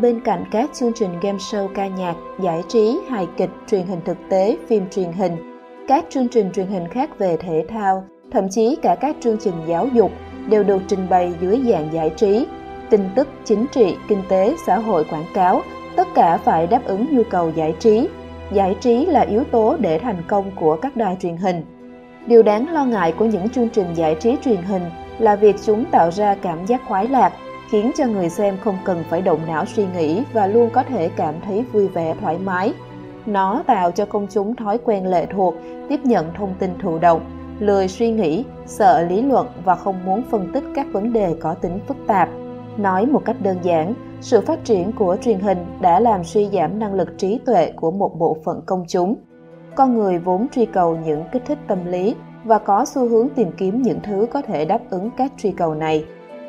Bên 0.00 0.20
cạnh 0.24 0.44
các 0.50 0.70
chương 0.74 0.92
trình 0.94 1.20
game 1.22 1.38
show 1.38 1.68
ca 1.74 1.86
nhạc, 1.88 2.16
giải 2.42 2.62
trí, 2.68 2.98
hài 3.08 3.26
kịch, 3.36 3.50
truyền 3.66 3.86
hình 3.86 4.00
thực 4.04 4.18
tế, 4.28 4.56
phim 4.68 4.90
truyền 4.90 5.12
hình, 5.12 5.58
các 5.88 6.04
chương 6.10 6.28
trình 6.28 6.50
truyền 6.54 6.66
hình 6.66 6.88
khác 6.88 7.18
về 7.18 7.36
thể 7.36 7.64
thao, 7.68 8.04
thậm 8.32 8.48
chí 8.50 8.76
cả 8.82 8.96
các 9.00 9.16
chương 9.20 9.36
trình 9.40 9.54
giáo 9.66 9.86
dục 9.86 10.10
đều 10.48 10.62
được 10.62 10.82
trình 10.88 11.06
bày 11.10 11.34
dưới 11.40 11.60
dạng 11.68 11.88
giải 11.92 12.10
trí, 12.10 12.46
tin 12.90 13.00
tức 13.14 13.28
chính 13.44 13.66
trị, 13.72 13.96
kinh 14.08 14.22
tế, 14.28 14.54
xã 14.66 14.78
hội 14.78 15.04
quảng 15.04 15.26
cáo, 15.34 15.62
tất 15.96 16.08
cả 16.14 16.36
phải 16.36 16.66
đáp 16.66 16.84
ứng 16.84 17.06
nhu 17.10 17.22
cầu 17.30 17.50
giải 17.54 17.74
trí. 17.78 18.08
Giải 18.52 18.76
trí 18.80 19.06
là 19.06 19.20
yếu 19.20 19.44
tố 19.44 19.76
để 19.80 19.98
thành 19.98 20.22
công 20.28 20.50
của 20.56 20.76
các 20.76 20.96
đài 20.96 21.16
truyền 21.20 21.36
hình. 21.36 21.64
Điều 22.26 22.42
đáng 22.42 22.72
lo 22.72 22.84
ngại 22.84 23.12
của 23.18 23.24
những 23.24 23.48
chương 23.48 23.68
trình 23.68 23.86
giải 23.94 24.14
trí 24.14 24.36
truyền 24.44 24.62
hình 24.62 24.82
là 25.18 25.36
việc 25.36 25.56
chúng 25.64 25.84
tạo 25.84 26.10
ra 26.10 26.34
cảm 26.34 26.66
giác 26.66 26.80
khoái 26.88 27.08
lạc, 27.08 27.32
khiến 27.70 27.90
cho 27.96 28.06
người 28.06 28.28
xem 28.28 28.56
không 28.64 28.78
cần 28.84 29.04
phải 29.10 29.22
động 29.22 29.40
não 29.46 29.64
suy 29.66 29.86
nghĩ 29.96 30.22
và 30.32 30.46
luôn 30.46 30.70
có 30.70 30.82
thể 30.82 31.10
cảm 31.16 31.34
thấy 31.44 31.64
vui 31.72 31.88
vẻ 31.88 32.14
thoải 32.20 32.38
mái. 32.38 32.72
Nó 33.26 33.62
tạo 33.66 33.90
cho 33.90 34.06
công 34.06 34.26
chúng 34.30 34.56
thói 34.56 34.78
quen 34.78 35.06
lệ 35.06 35.26
thuộc, 35.26 35.54
tiếp 35.88 36.00
nhận 36.04 36.26
thông 36.34 36.54
tin 36.58 36.70
thụ 36.78 36.98
động, 36.98 37.20
lười 37.62 37.88
suy 37.88 38.10
nghĩ, 38.10 38.44
sợ 38.66 39.02
lý 39.08 39.22
luận 39.22 39.46
và 39.64 39.74
không 39.74 40.04
muốn 40.04 40.22
phân 40.30 40.50
tích 40.52 40.64
các 40.74 40.86
vấn 40.92 41.12
đề 41.12 41.34
có 41.40 41.54
tính 41.54 41.78
phức 41.88 41.96
tạp. 42.06 42.28
Nói 42.76 43.06
một 43.06 43.22
cách 43.24 43.36
đơn 43.42 43.58
giản, 43.62 43.94
sự 44.20 44.40
phát 44.40 44.64
triển 44.64 44.92
của 44.92 45.16
truyền 45.20 45.40
hình 45.40 45.58
đã 45.80 46.00
làm 46.00 46.24
suy 46.24 46.48
giảm 46.52 46.78
năng 46.78 46.94
lực 46.94 47.18
trí 47.18 47.38
tuệ 47.46 47.72
của 47.76 47.90
một 47.90 48.18
bộ 48.18 48.36
phận 48.44 48.60
công 48.66 48.84
chúng. 48.88 49.14
Con 49.74 49.98
người 49.98 50.18
vốn 50.18 50.46
truy 50.48 50.66
cầu 50.66 50.96
những 51.04 51.24
kích 51.32 51.42
thích 51.46 51.58
tâm 51.68 51.86
lý 51.86 52.14
và 52.44 52.58
có 52.58 52.84
xu 52.84 53.08
hướng 53.08 53.28
tìm 53.28 53.52
kiếm 53.56 53.82
những 53.82 54.00
thứ 54.02 54.26
có 54.32 54.42
thể 54.42 54.64
đáp 54.64 54.80
ứng 54.90 55.10
các 55.16 55.32
truy 55.38 55.50
cầu 55.50 55.74
này. 55.74 56.04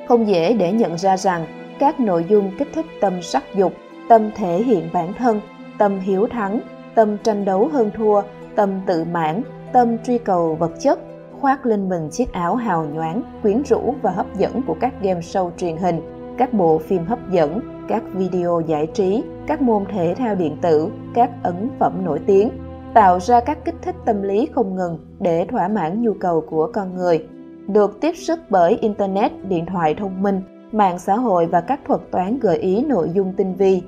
Không 0.08 0.28
dễ 0.28 0.54
để 0.54 0.72
nhận 0.72 0.98
ra 0.98 1.18
rằng 1.18 1.46
các 1.80 2.00
nội 2.00 2.26
dung 2.30 2.52
kích 2.60 2.70
thích 2.74 2.86
tâm 3.02 3.22
sắc 3.22 3.44
dục, 3.56 3.74
tâm 4.10 4.32
thể 4.36 4.64
hiện 4.64 4.90
bản 4.94 5.14
thân, 5.14 5.42
tâm 5.78 6.00
hiếu 6.00 6.28
thắng, 6.32 6.60
tâm 6.96 7.18
tranh 7.18 7.46
đấu 7.46 7.70
hơn 7.74 7.92
thua, 7.98 8.22
tâm 8.56 8.70
tự 8.86 9.04
mãn 9.04 9.42
tâm 9.74 9.98
truy 10.04 10.18
cầu 10.18 10.56
vật 10.56 10.72
chất 10.80 11.00
khoác 11.44 11.66
lên 11.66 11.90
mình 11.90 12.10
chiếc 12.12 12.34
áo 12.34 12.56
hào 12.56 12.86
nhoáng, 12.86 13.22
quyến 13.42 13.62
rũ 13.64 13.96
và 14.02 14.12
hấp 14.12 14.38
dẫn 14.38 14.62
của 14.68 14.76
các 14.80 14.94
game 15.02 15.20
show 15.20 15.52
truyền 15.58 15.78
hình, 15.78 16.02
các 16.38 16.54
bộ 16.54 16.78
phim 16.78 17.06
hấp 17.06 17.32
dẫn, 17.32 17.60
các 17.88 18.04
video 18.14 18.62
giải 18.68 18.88
trí, 18.94 19.24
các 19.48 19.62
môn 19.62 19.86
thể 19.86 20.16
thao 20.18 20.36
điện 20.36 20.58
tử, 20.62 20.90
các 21.14 21.30
ấn 21.44 21.70
phẩm 21.80 22.06
nổi 22.06 22.20
tiếng, 22.26 22.50
tạo 22.94 23.20
ra 23.20 23.40
các 23.40 23.66
kích 23.66 23.76
thích 23.82 23.96
tâm 24.06 24.22
lý 24.22 24.48
không 24.56 24.76
ngừng 24.76 24.98
để 25.20 25.46
thỏa 25.46 25.68
mãn 25.68 26.02
nhu 26.02 26.14
cầu 26.14 26.44
của 26.50 26.72
con 26.74 26.96
người. 26.96 27.26
Được 27.68 28.02
tiếp 28.02 28.14
sức 28.16 28.40
bởi 28.50 28.78
Internet, 28.82 29.32
điện 29.50 29.66
thoại 29.66 29.96
thông 29.96 30.24
minh, 30.24 30.42
mạng 30.72 31.00
xã 31.00 31.16
hội 31.16 31.46
và 31.46 31.62
các 31.62 31.80
thuật 31.88 32.02
toán 32.12 32.40
gợi 32.40 32.58
ý 32.58 32.86
nội 32.86 33.10
dung 33.14 33.34
tinh 33.38 33.56
vi. 33.56 33.82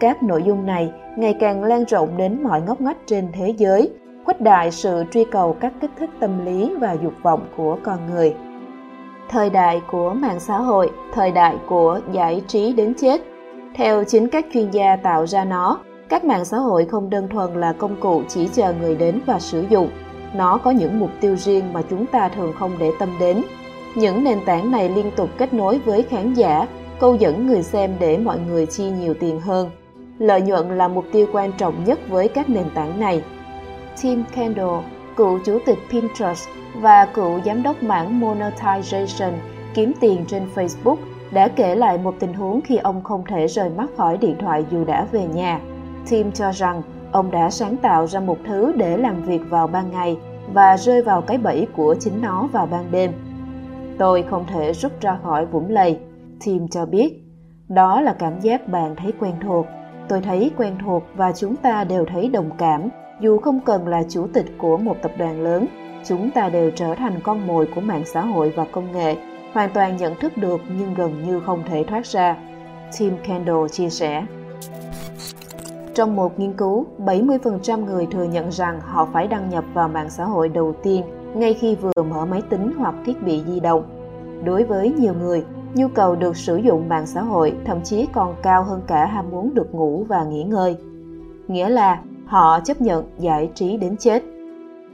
Các 0.00 0.22
nội 0.22 0.42
dung 0.46 0.66
này 0.66 0.92
ngày 1.16 1.36
càng 1.40 1.64
lan 1.64 1.84
rộng 1.84 2.16
đến 2.16 2.42
mọi 2.42 2.62
ngóc 2.62 2.80
ngách 2.80 2.96
trên 3.06 3.28
thế 3.32 3.54
giới, 3.58 3.90
khuếch 4.26 4.40
đại 4.40 4.70
sự 4.70 5.04
truy 5.12 5.24
cầu 5.24 5.56
các 5.60 5.72
kích 5.80 5.90
thích 5.98 6.10
tâm 6.20 6.44
lý 6.44 6.74
và 6.80 6.96
dục 7.02 7.12
vọng 7.22 7.46
của 7.56 7.78
con 7.82 7.98
người. 8.10 8.34
Thời 9.28 9.50
đại 9.50 9.80
của 9.90 10.14
mạng 10.14 10.40
xã 10.40 10.58
hội, 10.58 10.90
thời 11.12 11.30
đại 11.30 11.56
của 11.66 12.00
giải 12.12 12.42
trí 12.46 12.72
đến 12.72 12.94
chết. 12.94 13.20
Theo 13.74 14.04
chính 14.04 14.28
các 14.28 14.46
chuyên 14.52 14.70
gia 14.70 14.96
tạo 14.96 15.26
ra 15.26 15.44
nó, 15.44 15.78
các 16.08 16.24
mạng 16.24 16.44
xã 16.44 16.58
hội 16.58 16.84
không 16.84 17.10
đơn 17.10 17.28
thuần 17.28 17.60
là 17.60 17.72
công 17.72 17.96
cụ 18.00 18.22
chỉ 18.28 18.48
chờ 18.52 18.74
người 18.80 18.96
đến 18.96 19.20
và 19.26 19.38
sử 19.38 19.64
dụng. 19.70 19.88
Nó 20.34 20.58
có 20.58 20.70
những 20.70 20.98
mục 20.98 21.10
tiêu 21.20 21.36
riêng 21.36 21.72
mà 21.72 21.82
chúng 21.90 22.06
ta 22.06 22.28
thường 22.28 22.52
không 22.58 22.72
để 22.78 22.92
tâm 22.98 23.08
đến. 23.20 23.42
Những 23.94 24.24
nền 24.24 24.38
tảng 24.46 24.70
này 24.70 24.88
liên 24.88 25.10
tục 25.16 25.30
kết 25.38 25.54
nối 25.54 25.78
với 25.78 26.02
khán 26.02 26.34
giả, 26.34 26.66
câu 27.00 27.14
dẫn 27.14 27.46
người 27.46 27.62
xem 27.62 27.90
để 28.00 28.18
mọi 28.18 28.38
người 28.48 28.66
chi 28.66 28.90
nhiều 28.90 29.14
tiền 29.14 29.40
hơn. 29.40 29.70
Lợi 30.18 30.40
nhuận 30.40 30.78
là 30.78 30.88
mục 30.88 31.04
tiêu 31.12 31.26
quan 31.32 31.52
trọng 31.58 31.84
nhất 31.84 31.98
với 32.08 32.28
các 32.28 32.48
nền 32.48 32.64
tảng 32.74 33.00
này. 33.00 33.22
Tim 34.02 34.24
Kendall, 34.34 34.84
cựu 35.16 35.38
chủ 35.44 35.58
tịch 35.66 35.78
Pinterest 35.90 36.48
và 36.74 37.06
cựu 37.14 37.40
giám 37.44 37.62
đốc 37.62 37.82
mảng 37.82 38.20
Monetization 38.20 39.32
kiếm 39.74 39.92
tiền 40.00 40.24
trên 40.28 40.42
Facebook 40.54 40.96
đã 41.30 41.48
kể 41.48 41.74
lại 41.74 41.98
một 41.98 42.14
tình 42.18 42.34
huống 42.34 42.60
khi 42.60 42.76
ông 42.76 43.04
không 43.04 43.24
thể 43.24 43.46
rời 43.46 43.70
mắt 43.70 43.90
khỏi 43.96 44.16
điện 44.16 44.36
thoại 44.40 44.64
dù 44.70 44.84
đã 44.84 45.06
về 45.12 45.26
nhà. 45.26 45.60
Tim 46.08 46.32
cho 46.32 46.50
rằng 46.52 46.82
ông 47.12 47.30
đã 47.30 47.50
sáng 47.50 47.76
tạo 47.76 48.06
ra 48.06 48.20
một 48.20 48.38
thứ 48.46 48.72
để 48.76 48.96
làm 48.96 49.22
việc 49.22 49.40
vào 49.48 49.66
ban 49.66 49.90
ngày 49.90 50.16
và 50.52 50.76
rơi 50.76 51.02
vào 51.02 51.20
cái 51.20 51.38
bẫy 51.38 51.66
của 51.76 51.94
chính 52.00 52.22
nó 52.22 52.48
vào 52.52 52.66
ban 52.66 52.84
đêm. 52.90 53.12
Tôi 53.98 54.24
không 54.30 54.44
thể 54.46 54.72
rút 54.72 55.00
ra 55.00 55.18
khỏi 55.22 55.46
vũng 55.46 55.70
lầy, 55.70 55.98
Tim 56.44 56.68
cho 56.68 56.86
biết. 56.86 57.22
Đó 57.68 58.00
là 58.00 58.12
cảm 58.12 58.40
giác 58.40 58.68
bạn 58.68 58.96
thấy 58.96 59.12
quen 59.20 59.34
thuộc. 59.42 59.66
Tôi 60.08 60.20
thấy 60.20 60.50
quen 60.56 60.74
thuộc 60.84 61.02
và 61.14 61.32
chúng 61.32 61.56
ta 61.56 61.84
đều 61.84 62.04
thấy 62.04 62.28
đồng 62.28 62.50
cảm, 62.58 62.88
dù 63.20 63.38
không 63.38 63.60
cần 63.60 63.88
là 63.88 64.02
chủ 64.08 64.26
tịch 64.32 64.46
của 64.58 64.76
một 64.76 64.96
tập 65.02 65.12
đoàn 65.18 65.40
lớn. 65.40 65.66
Chúng 66.04 66.30
ta 66.30 66.48
đều 66.48 66.70
trở 66.70 66.94
thành 66.94 67.20
con 67.22 67.46
mồi 67.46 67.68
của 67.74 67.80
mạng 67.80 68.02
xã 68.06 68.20
hội 68.20 68.52
và 68.56 68.66
công 68.72 68.92
nghệ, 68.92 69.16
hoàn 69.52 69.70
toàn 69.74 69.96
nhận 69.96 70.14
thức 70.20 70.36
được 70.36 70.60
nhưng 70.78 70.94
gần 70.94 71.22
như 71.26 71.40
không 71.40 71.62
thể 71.68 71.84
thoát 71.84 72.06
ra. 72.06 72.36
Tim 72.98 73.16
Kendall 73.22 73.68
chia 73.72 73.88
sẻ. 73.88 74.26
Trong 75.94 76.16
một 76.16 76.38
nghiên 76.38 76.52
cứu, 76.52 76.86
70% 76.98 77.84
người 77.84 78.06
thừa 78.06 78.24
nhận 78.24 78.52
rằng 78.52 78.80
họ 78.80 79.08
phải 79.12 79.26
đăng 79.26 79.50
nhập 79.50 79.64
vào 79.74 79.88
mạng 79.88 80.10
xã 80.10 80.24
hội 80.24 80.48
đầu 80.48 80.74
tiên 80.82 81.02
ngay 81.34 81.54
khi 81.54 81.74
vừa 81.74 82.02
mở 82.10 82.26
máy 82.26 82.42
tính 82.50 82.72
hoặc 82.78 82.94
thiết 83.06 83.22
bị 83.22 83.42
di 83.46 83.60
động. 83.60 83.82
Đối 84.44 84.64
với 84.64 84.92
nhiều 84.98 85.14
người, 85.14 85.44
nhu 85.74 85.88
cầu 85.88 86.16
được 86.16 86.36
sử 86.36 86.56
dụng 86.56 86.88
mạng 86.88 87.06
xã 87.06 87.22
hội 87.22 87.54
thậm 87.64 87.82
chí 87.82 88.06
còn 88.12 88.34
cao 88.42 88.62
hơn 88.62 88.82
cả 88.86 89.06
ham 89.06 89.30
muốn 89.30 89.54
được 89.54 89.74
ngủ 89.74 90.04
và 90.08 90.24
nghỉ 90.24 90.44
ngơi. 90.44 90.76
Nghĩa 91.48 91.68
là 91.68 92.02
họ 92.26 92.60
chấp 92.60 92.80
nhận 92.80 93.04
giải 93.18 93.50
trí 93.54 93.76
đến 93.76 93.96
chết. 93.96 94.22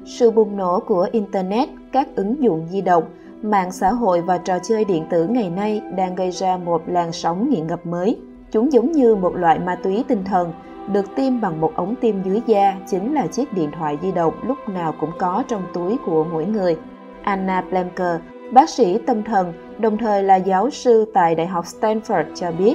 Sự 0.04 0.30
bùng 0.30 0.56
nổ 0.56 0.80
của 0.80 1.08
Internet, 1.12 1.68
các 1.92 2.08
ứng 2.16 2.42
dụng 2.42 2.66
di 2.70 2.80
động, 2.80 3.04
mạng 3.42 3.72
xã 3.72 3.92
hội 3.92 4.20
và 4.20 4.38
trò 4.38 4.58
chơi 4.58 4.84
điện 4.84 5.04
tử 5.10 5.26
ngày 5.26 5.50
nay 5.50 5.82
đang 5.96 6.14
gây 6.14 6.30
ra 6.30 6.56
một 6.56 6.82
làn 6.86 7.12
sóng 7.12 7.50
nghiện 7.50 7.66
ngập 7.66 7.86
mới. 7.86 8.18
Chúng 8.50 8.72
giống 8.72 8.92
như 8.92 9.14
một 9.14 9.36
loại 9.36 9.58
ma 9.58 9.74
túy 9.82 10.04
tinh 10.08 10.24
thần, 10.24 10.52
được 10.92 11.06
tiêm 11.16 11.40
bằng 11.40 11.60
một 11.60 11.72
ống 11.74 11.94
tiêm 12.00 12.22
dưới 12.22 12.40
da 12.46 12.76
chính 12.90 13.14
là 13.14 13.26
chiếc 13.26 13.52
điện 13.52 13.70
thoại 13.78 13.98
di 14.02 14.12
động 14.12 14.34
lúc 14.46 14.58
nào 14.68 14.94
cũng 15.00 15.10
có 15.18 15.42
trong 15.48 15.62
túi 15.74 15.96
của 16.06 16.24
mỗi 16.32 16.44
người. 16.44 16.76
Anna 17.22 17.60
Blemker, 17.70 18.20
bác 18.52 18.70
sĩ 18.70 18.98
tâm 19.06 19.22
thần, 19.22 19.52
đồng 19.78 19.98
thời 19.98 20.22
là 20.22 20.36
giáo 20.36 20.70
sư 20.70 21.04
tại 21.14 21.34
Đại 21.34 21.46
học 21.46 21.64
Stanford 21.64 22.24
cho 22.34 22.52
biết. 22.52 22.74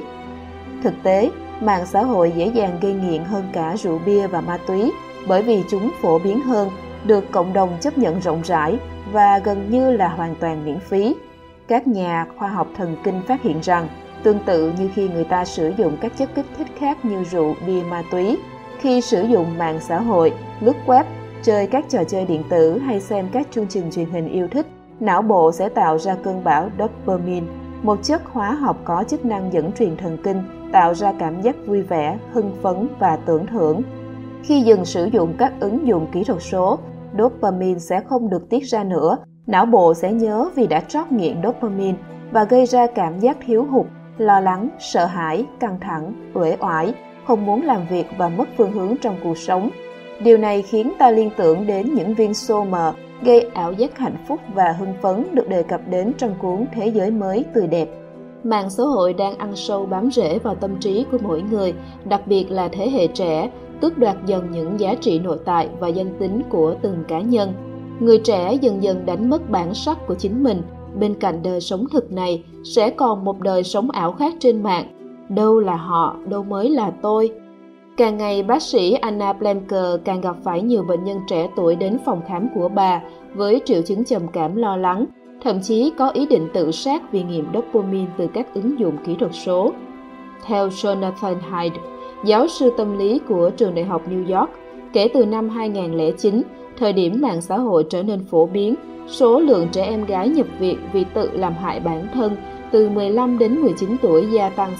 Thực 0.82 0.94
tế, 1.02 1.30
mạng 1.60 1.86
xã 1.86 2.02
hội 2.02 2.32
dễ 2.36 2.46
dàng 2.46 2.78
gây 2.80 2.92
nghiện 2.92 3.24
hơn 3.24 3.48
cả 3.52 3.76
rượu 3.76 4.00
bia 4.06 4.26
và 4.26 4.40
ma 4.40 4.58
túy 4.66 4.92
bởi 5.28 5.42
vì 5.42 5.64
chúng 5.70 5.90
phổ 6.00 6.18
biến 6.18 6.40
hơn, 6.40 6.70
được 7.04 7.30
cộng 7.30 7.52
đồng 7.52 7.76
chấp 7.80 7.98
nhận 7.98 8.20
rộng 8.20 8.42
rãi 8.44 8.78
và 9.12 9.38
gần 9.38 9.70
như 9.70 9.90
là 9.90 10.08
hoàn 10.08 10.34
toàn 10.34 10.64
miễn 10.64 10.80
phí. 10.80 11.14
Các 11.68 11.86
nhà 11.86 12.26
khoa 12.36 12.48
học 12.48 12.68
thần 12.76 12.96
kinh 13.04 13.22
phát 13.26 13.42
hiện 13.42 13.60
rằng 13.60 13.88
Tương 14.22 14.38
tự 14.38 14.72
như 14.78 14.90
khi 14.94 15.08
người 15.08 15.24
ta 15.24 15.44
sử 15.44 15.72
dụng 15.78 15.96
các 16.00 16.12
chất 16.16 16.30
kích 16.34 16.46
thích 16.58 16.66
khác 16.78 17.04
như 17.04 17.24
rượu, 17.24 17.54
bia, 17.66 17.82
ma 17.82 18.02
túy, 18.10 18.36
khi 18.78 19.00
sử 19.00 19.22
dụng 19.22 19.58
mạng 19.58 19.78
xã 19.80 20.00
hội, 20.00 20.32
lướt 20.60 20.76
web, 20.86 21.04
chơi 21.42 21.66
các 21.66 21.84
trò 21.88 22.04
chơi 22.04 22.24
điện 22.24 22.42
tử 22.48 22.78
hay 22.78 23.00
xem 23.00 23.28
các 23.32 23.46
chương 23.50 23.66
trình 23.68 23.90
truyền 23.90 24.10
hình 24.10 24.28
yêu 24.28 24.48
thích, 24.48 24.66
não 25.00 25.22
bộ 25.22 25.52
sẽ 25.52 25.68
tạo 25.68 25.98
ra 25.98 26.16
cơn 26.24 26.44
bão 26.44 26.70
dopamine, 26.78 27.46
một 27.82 27.98
chất 28.02 28.22
hóa 28.32 28.50
học 28.50 28.76
có 28.84 29.04
chức 29.08 29.24
năng 29.24 29.52
dẫn 29.52 29.72
truyền 29.72 29.96
thần 29.96 30.18
kinh, 30.24 30.42
tạo 30.72 30.94
ra 30.94 31.12
cảm 31.18 31.40
giác 31.42 31.56
vui 31.66 31.82
vẻ, 31.82 32.18
hưng 32.32 32.52
phấn 32.62 32.88
và 32.98 33.18
tưởng 33.26 33.46
thưởng. 33.46 33.82
Khi 34.42 34.60
dừng 34.60 34.84
sử 34.84 35.04
dụng 35.04 35.34
các 35.38 35.52
ứng 35.60 35.86
dụng 35.86 36.06
kỹ 36.12 36.24
thuật 36.24 36.42
số, 36.42 36.78
dopamine 37.18 37.78
sẽ 37.78 38.00
không 38.00 38.30
được 38.30 38.48
tiết 38.50 38.64
ra 38.64 38.84
nữa, 38.84 39.18
não 39.46 39.66
bộ 39.66 39.94
sẽ 39.94 40.12
nhớ 40.12 40.50
vì 40.54 40.66
đã 40.66 40.80
trót 40.80 41.12
nghiện 41.12 41.42
dopamine 41.42 41.98
và 42.32 42.44
gây 42.44 42.66
ra 42.66 42.86
cảm 42.86 43.18
giác 43.18 43.36
thiếu 43.46 43.64
hụt 43.70 43.86
lo 44.18 44.40
lắng, 44.40 44.68
sợ 44.78 45.06
hãi, 45.06 45.46
căng 45.60 45.78
thẳng, 45.80 46.30
uể 46.34 46.56
oải, 46.60 46.94
không 47.26 47.46
muốn 47.46 47.62
làm 47.62 47.86
việc 47.90 48.06
và 48.18 48.28
mất 48.28 48.48
phương 48.56 48.72
hướng 48.72 48.96
trong 49.02 49.16
cuộc 49.24 49.38
sống. 49.38 49.70
Điều 50.22 50.38
này 50.38 50.62
khiến 50.62 50.92
ta 50.98 51.10
liên 51.10 51.30
tưởng 51.36 51.66
đến 51.66 51.94
những 51.94 52.14
viên 52.14 52.34
xô 52.34 52.64
mờ 52.64 52.92
gây 53.22 53.50
ảo 53.54 53.72
giác 53.72 53.98
hạnh 53.98 54.16
phúc 54.28 54.40
và 54.54 54.72
hưng 54.72 54.94
phấn 55.02 55.34
được 55.34 55.48
đề 55.48 55.62
cập 55.62 55.80
đến 55.88 56.12
trong 56.18 56.34
cuốn 56.42 56.66
Thế 56.72 56.86
giới 56.86 57.10
mới 57.10 57.44
tươi 57.54 57.66
đẹp. 57.66 57.88
Mạng 58.44 58.70
xã 58.70 58.82
hội 58.82 59.12
đang 59.12 59.38
ăn 59.38 59.56
sâu 59.56 59.86
bám 59.86 60.10
rễ 60.10 60.38
vào 60.38 60.54
tâm 60.54 60.76
trí 60.80 61.04
của 61.12 61.18
mỗi 61.22 61.42
người, 61.42 61.74
đặc 62.04 62.26
biệt 62.26 62.50
là 62.50 62.68
thế 62.68 62.90
hệ 62.90 63.06
trẻ, 63.06 63.50
tước 63.80 63.98
đoạt 63.98 64.16
dần 64.26 64.48
những 64.52 64.80
giá 64.80 64.94
trị 64.94 65.18
nội 65.18 65.38
tại 65.44 65.68
và 65.80 65.88
danh 65.88 66.10
tính 66.18 66.42
của 66.50 66.74
từng 66.82 67.04
cá 67.08 67.20
nhân. 67.20 67.52
Người 68.00 68.18
trẻ 68.18 68.54
dần 68.54 68.82
dần 68.82 69.06
đánh 69.06 69.30
mất 69.30 69.50
bản 69.50 69.74
sắc 69.74 70.06
của 70.06 70.14
chính 70.14 70.42
mình– 70.42 70.62
bên 70.94 71.14
cạnh 71.14 71.42
đời 71.42 71.60
sống 71.60 71.84
thực 71.92 72.12
này 72.12 72.44
sẽ 72.64 72.90
còn 72.90 73.24
một 73.24 73.40
đời 73.40 73.64
sống 73.64 73.90
ảo 73.90 74.12
khác 74.12 74.34
trên 74.40 74.62
mạng. 74.62 74.84
Đâu 75.28 75.60
là 75.60 75.76
họ 75.76 76.16
đâu 76.26 76.42
mới 76.44 76.70
là 76.70 76.92
tôi. 77.02 77.30
Càng 77.96 78.16
ngày 78.16 78.42
bác 78.42 78.62
sĩ 78.62 78.92
anna 78.92 79.32
blanker 79.32 80.00
càng 80.04 80.20
gặp 80.20 80.36
phải 80.44 80.62
nhiều 80.62 80.82
bệnh 80.82 81.04
nhân 81.04 81.18
trẻ 81.28 81.48
tuổi 81.56 81.76
đến 81.76 81.98
phòng 82.04 82.20
khám 82.28 82.48
của 82.54 82.68
bà 82.68 83.02
với 83.34 83.60
triệu 83.64 83.82
chứng 83.82 84.04
trầm 84.04 84.22
cảm 84.32 84.56
lo 84.56 84.76
lắng 84.76 85.04
thậm 85.42 85.60
chí 85.62 85.92
có 85.98 86.08
ý 86.10 86.26
định 86.26 86.48
tự 86.54 86.70
sát 86.72 87.12
vì 87.12 87.22
nghiện 87.22 87.44
dopamine 87.54 88.10
từ 88.18 88.26
các 88.34 88.54
ứng 88.54 88.78
dụng 88.78 88.96
kỹ 89.04 89.16
thuật 89.20 89.32
số 89.34 89.72
theo 90.46 90.68
jonathan 90.68 91.34
hyde 91.34 91.76
giáo 92.24 92.48
sư 92.48 92.72
tâm 92.76 92.98
lý 92.98 93.20
của 93.28 93.50
trường 93.56 93.74
đại 93.74 93.84
học 93.84 94.02
new 94.10 94.38
york 94.38 94.50
kể 94.92 95.08
từ 95.14 95.26
năm 95.26 95.48
2009 95.48 96.42
thời 96.78 96.92
điểm 96.92 97.20
mạng 97.20 97.42
xã 97.42 97.58
hội 97.58 97.86
trở 97.90 98.02
nên 98.02 98.24
phổ 98.24 98.46
biến 98.46 98.74
số 99.06 99.40
lượng 99.40 99.68
trẻ 99.72 99.84
em 99.84 100.04
gái 100.04 100.28
nhập 100.28 100.46
viện 100.58 100.78
vì 100.92 101.04
tự 101.14 101.30
làm 101.32 101.54
hại 101.54 101.80
bản 101.80 102.06
thân 102.14 102.36
từ 102.70 102.88
15 102.88 103.38
đến 103.38 103.60
19 103.60 103.96
tuổi 104.02 104.26
gia 104.32 104.48
tăng 104.48 104.72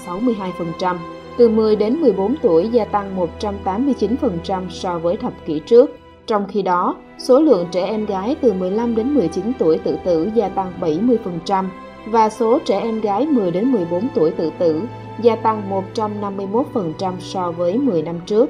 62%, 0.79 0.95
từ 1.37 1.49
10 1.49 1.75
đến 1.75 2.01
14 2.01 2.35
tuổi 2.41 2.69
gia 2.69 2.85
tăng 2.85 3.27
189% 3.41 4.69
so 4.69 4.99
với 4.99 5.17
thập 5.17 5.33
kỷ 5.45 5.59
trước. 5.59 5.98
Trong 6.29 6.47
khi 6.47 6.61
đó, 6.61 6.95
số 7.17 7.39
lượng 7.39 7.67
trẻ 7.71 7.85
em 7.85 8.05
gái 8.05 8.35
từ 8.41 8.53
15 8.53 8.95
đến 8.95 9.13
19 9.13 9.51
tuổi 9.59 9.77
tự 9.77 9.97
tử 10.05 10.29
gia 10.35 10.49
tăng 10.49 10.71
70% 10.81 11.65
và 12.07 12.29
số 12.29 12.59
trẻ 12.65 12.79
em 12.79 13.01
gái 13.01 13.25
10 13.25 13.51
đến 13.51 13.71
14 13.71 14.07
tuổi 14.15 14.31
tự 14.31 14.51
tử 14.59 14.81
gia 15.21 15.35
tăng 15.35 15.83
151% 15.95 17.13
so 17.19 17.51
với 17.51 17.77
10 17.77 18.01
năm 18.01 18.15
trước. 18.25 18.49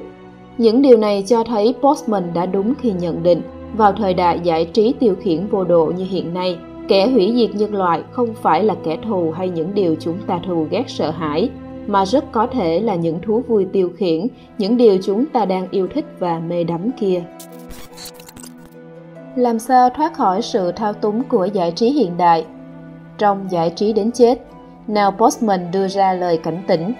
Những 0.58 0.82
điều 0.82 0.96
này 0.96 1.24
cho 1.26 1.44
thấy 1.44 1.74
Postman 1.82 2.34
đã 2.34 2.46
đúng 2.46 2.74
khi 2.74 2.92
nhận 2.92 3.22
định 3.22 3.42
vào 3.76 3.92
thời 3.92 4.14
đại 4.14 4.40
giải 4.42 4.64
trí 4.64 4.94
tiêu 5.00 5.14
khiển 5.22 5.46
vô 5.46 5.64
độ 5.64 5.92
như 5.96 6.04
hiện 6.04 6.34
nay, 6.34 6.58
kẻ 6.88 7.08
hủy 7.08 7.32
diệt 7.36 7.54
nhân 7.54 7.74
loại 7.74 8.02
không 8.10 8.34
phải 8.42 8.64
là 8.64 8.74
kẻ 8.84 8.98
thù 9.08 9.30
hay 9.30 9.48
những 9.48 9.74
điều 9.74 9.96
chúng 10.00 10.18
ta 10.26 10.40
thù 10.46 10.66
ghét 10.70 10.84
sợ 10.86 11.10
hãi, 11.10 11.50
mà 11.86 12.06
rất 12.06 12.32
có 12.32 12.46
thể 12.46 12.80
là 12.80 12.94
những 12.94 13.18
thú 13.22 13.42
vui 13.48 13.66
tiêu 13.72 13.90
khiển, 13.96 14.26
những 14.58 14.76
điều 14.76 14.98
chúng 15.02 15.26
ta 15.26 15.44
đang 15.44 15.68
yêu 15.70 15.88
thích 15.94 16.04
và 16.18 16.40
mê 16.48 16.64
đắm 16.64 16.90
kia. 17.00 17.22
Làm 19.40 19.58
sao 19.58 19.90
thoát 19.90 20.14
khỏi 20.14 20.42
sự 20.42 20.72
thao 20.72 20.92
túng 20.92 21.22
của 21.24 21.44
giải 21.44 21.72
trí 21.72 21.90
hiện 21.90 22.16
đại? 22.16 22.46
Trong 23.18 23.50
giải 23.50 23.70
trí 23.70 23.92
đến 23.92 24.12
chết, 24.12 24.38
Neil 24.86 25.14
Postman 25.18 25.70
đưa 25.72 25.88
ra 25.88 26.12
lời 26.12 26.36
cảnh 26.36 26.62
tỉnh. 26.66 26.92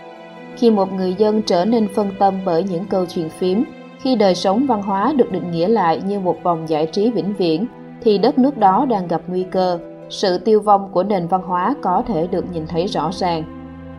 Khi 0.57 0.71
một 0.71 0.93
người 0.93 1.15
dân 1.19 1.43
trở 1.43 1.65
nên 1.65 1.89
phân 1.95 2.11
tâm 2.19 2.35
bởi 2.45 2.63
những 2.63 2.85
câu 2.87 3.07
chuyện 3.07 3.29
phím, 3.29 3.65
khi 3.99 4.17
đời 4.17 4.35
sống 4.35 4.67
văn 4.67 4.83
hóa 4.83 5.13
được 5.17 5.33
định 5.33 5.51
nghĩa 5.51 5.69
lại 5.69 6.03
như 6.07 6.21
một 6.21 6.37
vòng 6.43 6.69
giải 6.69 6.87
trí 6.87 7.11
vĩnh 7.11 7.35
viễn, 7.39 7.67
thì 8.03 8.19
đất 8.19 8.39
nước 8.39 8.59
đó 8.59 8.87
đang 8.89 9.09
gặp 9.09 9.21
nguy 9.27 9.43
cơ. 9.43 9.79
Sự 10.11 10.39
tiêu 10.39 10.61
vong 10.61 10.89
của 10.93 11.03
nền 11.03 11.27
văn 11.27 11.43
hóa 11.43 11.75
có 11.83 12.03
thể 12.07 12.27
được 12.27 12.45
nhìn 12.53 12.67
thấy 12.67 12.87
rõ 12.87 13.11
ràng. 13.13 13.45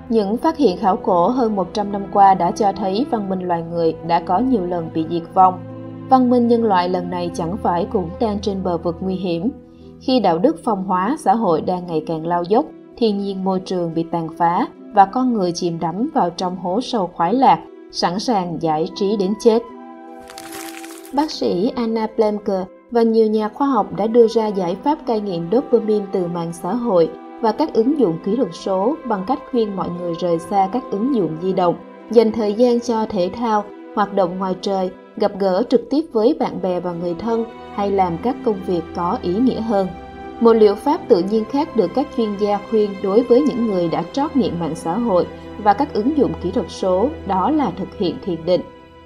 Những 0.10 0.38
phát 0.38 0.58
hiện 0.58 0.78
khảo 0.78 0.98
cổ 0.98 1.28
hơn 1.28 1.56
100 1.56 1.92
năm 1.92 2.04
qua 2.14 2.34
đã 2.34 2.52
cho 2.52 2.72
thấy 2.72 3.06
văn 3.12 3.30
minh 3.30 3.42
loài 3.42 3.64
người 3.72 3.96
đã 4.08 4.20
có 4.20 4.40
nhiều 4.40 4.66
lần 4.66 4.90
bị 4.94 5.06
diệt 5.10 5.24
vong. 5.34 5.60
Văn 6.12 6.30
minh 6.30 6.48
nhân 6.48 6.64
loại 6.64 6.90
lần 6.90 7.10
này 7.10 7.32
chẳng 7.34 7.58
phải 7.58 7.88
cũng 7.92 8.10
đang 8.20 8.40
trên 8.40 8.64
bờ 8.64 8.78
vực 8.78 8.96
nguy 9.00 9.16
hiểm. 9.16 9.52
Khi 10.02 10.20
đạo 10.20 10.40
đức 10.40 10.56
phong 10.64 10.84
hóa 10.84 11.16
xã 11.20 11.36
hội 11.36 11.62
đang 11.62 11.88
ngày 11.88 12.04
càng 12.08 12.28
lao 12.28 12.44
dốc, 12.44 12.66
thiên 12.98 13.18
nhiên 13.18 13.44
môi 13.44 13.60
trường 13.60 13.94
bị 13.94 14.06
tàn 14.12 14.28
phá 14.38 14.68
và 14.94 15.06
con 15.06 15.34
người 15.34 15.52
chìm 15.52 15.80
đắm 15.80 16.10
vào 16.14 16.30
trong 16.30 16.58
hố 16.58 16.82
sâu 16.82 17.08
khoái 17.14 17.34
lạc, 17.34 17.60
sẵn 17.92 18.20
sàng 18.20 18.62
giải 18.62 18.90
trí 18.96 19.18
đến 19.18 19.34
chết. 19.40 19.64
Bác 21.14 21.32
sĩ 21.32 21.72
Anna 21.76 22.08
Plemker 22.16 22.62
và 22.92 23.02
nhiều 23.02 23.28
nhà 23.28 23.50
khoa 23.50 23.68
học 23.68 23.96
đã 23.98 24.08
đưa 24.08 24.28
ra 24.28 24.48
giải 24.48 24.76
pháp 24.84 24.98
cai 25.08 25.22
nghiện 25.22 25.42
dopamine 25.52 26.06
từ 26.12 26.28
mạng 26.28 26.54
xã 26.54 26.74
hội 26.74 27.10
và 27.42 27.52
các 27.52 27.74
ứng 27.74 28.00
dụng 28.00 28.18
kỹ 28.26 28.36
thuật 28.36 28.50
số 28.54 28.96
bằng 29.06 29.24
cách 29.28 29.40
khuyên 29.52 29.76
mọi 29.76 29.90
người 30.00 30.14
rời 30.20 30.40
xa 30.40 30.70
các 30.72 30.84
ứng 30.92 31.16
dụng 31.16 31.38
di 31.42 31.54
động, 31.54 31.76
dành 32.12 32.32
thời 32.32 32.54
gian 32.54 32.80
cho 32.80 33.06
thể 33.10 33.30
thao, 33.34 33.64
hoạt 33.96 34.14
động 34.14 34.38
ngoài 34.38 34.56
trời, 34.62 34.92
gặp 35.18 35.32
gỡ 35.40 35.64
trực 35.70 35.90
tiếp 35.90 36.02
với 36.12 36.36
bạn 36.40 36.62
bè 36.62 36.80
và 36.80 36.92
người 36.92 37.16
thân 37.20 37.46
hay 37.76 37.92
làm 37.92 38.18
các 38.18 38.36
công 38.46 38.60
việc 38.66 38.82
có 38.96 39.18
ý 39.22 39.34
nghĩa 39.34 39.62
hơn. 39.62 39.88
Một 40.40 40.54
liệu 40.54 40.76
pháp 40.76 41.02
tự 41.08 41.24
nhiên 41.24 41.44
khác 41.52 41.76
được 41.76 41.92
các 41.96 42.08
chuyên 42.18 42.30
gia 42.40 42.60
khuyên 42.70 42.90
đối 43.04 43.24
với 43.24 43.42
những 43.42 43.68
người 43.68 43.90
đã 43.90 44.04
trót 44.14 44.36
nghiện 44.36 44.60
mạng 44.60 44.76
xã 44.76 44.94
hội 44.94 45.28
và 45.64 45.74
các 45.74 45.94
ứng 45.94 46.18
dụng 46.18 46.34
kỹ 46.44 46.52
thuật 46.52 46.68
số 46.70 47.10
đó 47.28 47.52
là 47.52 47.72
thực 47.78 47.98
hiện 47.98 48.16
thiền 48.26 48.46
định. 48.46 48.62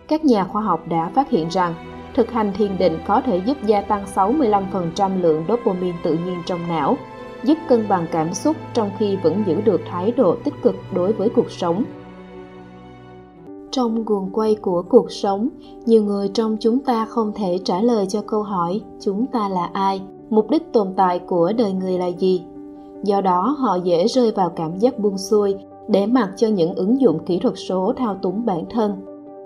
Các 0.07 0.25
nhà 0.25 0.43
khoa 0.43 0.61
học 0.61 0.87
đã 0.89 1.11
phát 1.15 1.29
hiện 1.29 1.47
rằng 1.49 1.73
thực 2.13 2.31
hành 2.31 2.53
thiền 2.53 2.77
định 2.77 2.97
có 3.07 3.21
thể 3.21 3.41
giúp 3.45 3.57
gia 3.65 3.81
tăng 3.81 4.05
65% 4.15 5.21
lượng 5.21 5.45
dopamine 5.47 5.97
tự 6.03 6.13
nhiên 6.13 6.41
trong 6.45 6.67
não, 6.67 6.97
giúp 7.43 7.57
cân 7.67 7.87
bằng 7.87 8.05
cảm 8.11 8.33
xúc 8.33 8.55
trong 8.73 8.91
khi 8.99 9.15
vẫn 9.15 9.43
giữ 9.47 9.61
được 9.61 9.81
thái 9.91 10.11
độ 10.11 10.35
tích 10.35 10.53
cực 10.61 10.75
đối 10.93 11.13
với 11.13 11.29
cuộc 11.29 11.51
sống. 11.51 11.83
Trong 13.75 14.05
guồng 14.05 14.29
quay 14.33 14.55
của 14.55 14.83
cuộc 14.89 15.11
sống, 15.11 15.49
nhiều 15.85 16.03
người 16.03 16.27
trong 16.33 16.57
chúng 16.59 16.79
ta 16.79 17.05
không 17.05 17.31
thể 17.35 17.57
trả 17.63 17.81
lời 17.81 18.05
cho 18.09 18.21
câu 18.21 18.43
hỏi 18.43 18.81
chúng 18.99 19.25
ta 19.25 19.49
là 19.49 19.69
ai, 19.73 20.01
mục 20.29 20.49
đích 20.49 20.73
tồn 20.73 20.87
tại 20.95 21.19
của 21.19 21.53
đời 21.57 21.73
người 21.73 21.97
là 21.97 22.07
gì. 22.07 22.43
Do 23.03 23.21
đó 23.21 23.55
họ 23.59 23.75
dễ 23.75 24.07
rơi 24.07 24.31
vào 24.31 24.49
cảm 24.49 24.77
giác 24.77 24.99
buông 24.99 25.17
xuôi 25.17 25.55
để 25.87 26.05
mặc 26.05 26.29
cho 26.37 26.47
những 26.47 26.75
ứng 26.75 27.01
dụng 27.01 27.19
kỹ 27.25 27.39
thuật 27.39 27.53
số 27.57 27.93
thao 27.97 28.15
túng 28.21 28.45
bản 28.45 28.63
thân. 28.69 28.91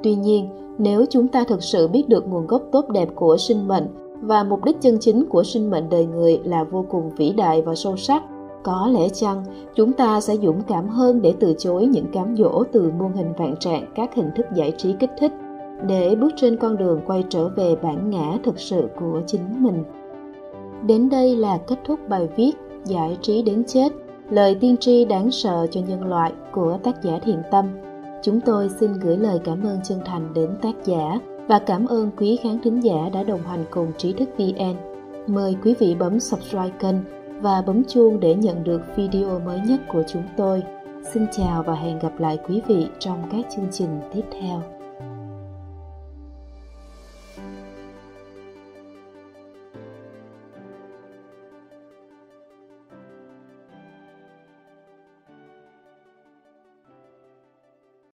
Tuy 0.04 0.16
nhiên, 0.16 0.50
nếu 0.78 1.06
chúng 1.10 1.28
ta 1.28 1.44
thực 1.44 1.64
sự 1.64 1.88
biết 1.88 2.10
được 2.10 2.28
nguồn 2.28 2.48
gốc 2.48 2.62
tốt 2.72 2.90
đẹp 2.90 3.10
của 3.16 3.38
sinh 3.38 3.68
mệnh 3.68 3.88
và 4.22 4.44
mục 4.44 4.66
đích 4.66 4.82
chân 4.82 4.98
chính 5.00 5.26
của 5.26 5.44
sinh 5.44 5.70
mệnh 5.70 5.90
đời 5.90 6.06
người 6.06 6.40
là 6.44 6.64
vô 6.64 6.86
cùng 6.90 7.10
vĩ 7.18 7.34
đại 7.38 7.62
và 7.62 7.76
sâu 7.76 7.98
sắc 7.98 8.24
có 8.64 8.90
lẽ 8.94 9.10
chăng 9.10 9.44
chúng 9.76 9.94
ta 9.94 10.22
sẽ 10.22 10.36
dũng 10.38 10.62
cảm 10.68 10.88
hơn 10.88 11.22
để 11.22 11.34
từ 11.40 11.54
chối 11.58 11.86
những 11.86 12.12
cám 12.14 12.36
dỗ 12.38 12.64
từ 12.72 12.92
muôn 13.00 13.14
hình 13.14 13.34
vạn 13.38 13.56
trạng 13.60 13.86
các 13.96 14.16
hình 14.16 14.30
thức 14.36 14.46
giải 14.56 14.74
trí 14.78 14.94
kích 15.00 15.12
thích, 15.20 15.32
để 15.88 16.16
bước 16.16 16.30
trên 16.36 16.58
con 16.58 16.78
đường 16.78 17.02
quay 17.08 17.24
trở 17.30 17.50
về 17.50 17.76
bản 17.76 18.10
ngã 18.10 18.38
thực 18.44 18.60
sự 18.60 18.88
của 19.00 19.22
chính 19.28 19.64
mình? 19.64 19.84
Đến 20.86 21.10
đây 21.10 21.36
là 21.36 21.58
kết 21.68 21.80
thúc 21.86 22.00
bài 22.10 22.30
viết 22.36 22.52
giải 22.86 23.18
trí 23.22 23.42
đến 23.42 23.64
chết, 23.68 23.94
lời 24.30 24.56
tiên 24.56 24.78
tri 24.78 25.06
đáng 25.06 25.32
sợ 25.32 25.68
cho 25.72 25.82
nhân 25.88 26.04
loại 26.04 26.34
của 26.52 26.78
tác 26.84 27.04
giả 27.04 27.20
thiện 27.24 27.42
tâm. 27.52 27.66
Chúng 28.24 28.42
tôi 28.42 28.70
xin 28.70 28.94
gửi 28.94 29.18
lời 29.18 29.40
cảm 29.44 29.64
ơn 29.64 29.80
chân 29.84 30.00
thành 30.06 30.34
đến 30.34 30.50
tác 30.62 30.86
giả 30.86 31.20
và 31.48 31.60
cảm 31.60 31.86
ơn 31.86 32.12
quý 32.18 32.40
khán 32.44 32.60
thính 32.64 32.80
giả 32.80 33.10
đã 33.14 33.24
đồng 33.24 33.42
hành 33.42 33.66
cùng 33.72 33.92
trí 33.98 34.14
thức 34.14 34.30
vn 34.38 34.76
mời 35.28 35.58
quý 35.64 35.76
vị 35.80 35.96
bấm 36.00 36.20
subscribe 36.20 36.78
kênh 36.80 36.96
và 37.42 37.62
bấm 37.62 37.84
chuông 37.84 38.20
để 38.20 38.36
nhận 38.36 38.64
được 38.64 38.82
video 38.96 39.40
mới 39.40 39.60
nhất 39.60 39.80
của 39.88 40.04
chúng 40.08 40.24
tôi. 40.38 40.64
Xin 41.14 41.26
chào 41.32 41.64
và 41.64 41.76
hẹn 41.76 42.00
gặp 42.00 42.20
lại 42.20 42.38
quý 42.48 42.62
vị 42.68 42.88
trong 43.00 43.24
các 43.32 43.46
chương 43.56 43.68
trình 43.72 44.00
tiếp 44.14 44.24
theo. 44.42 44.79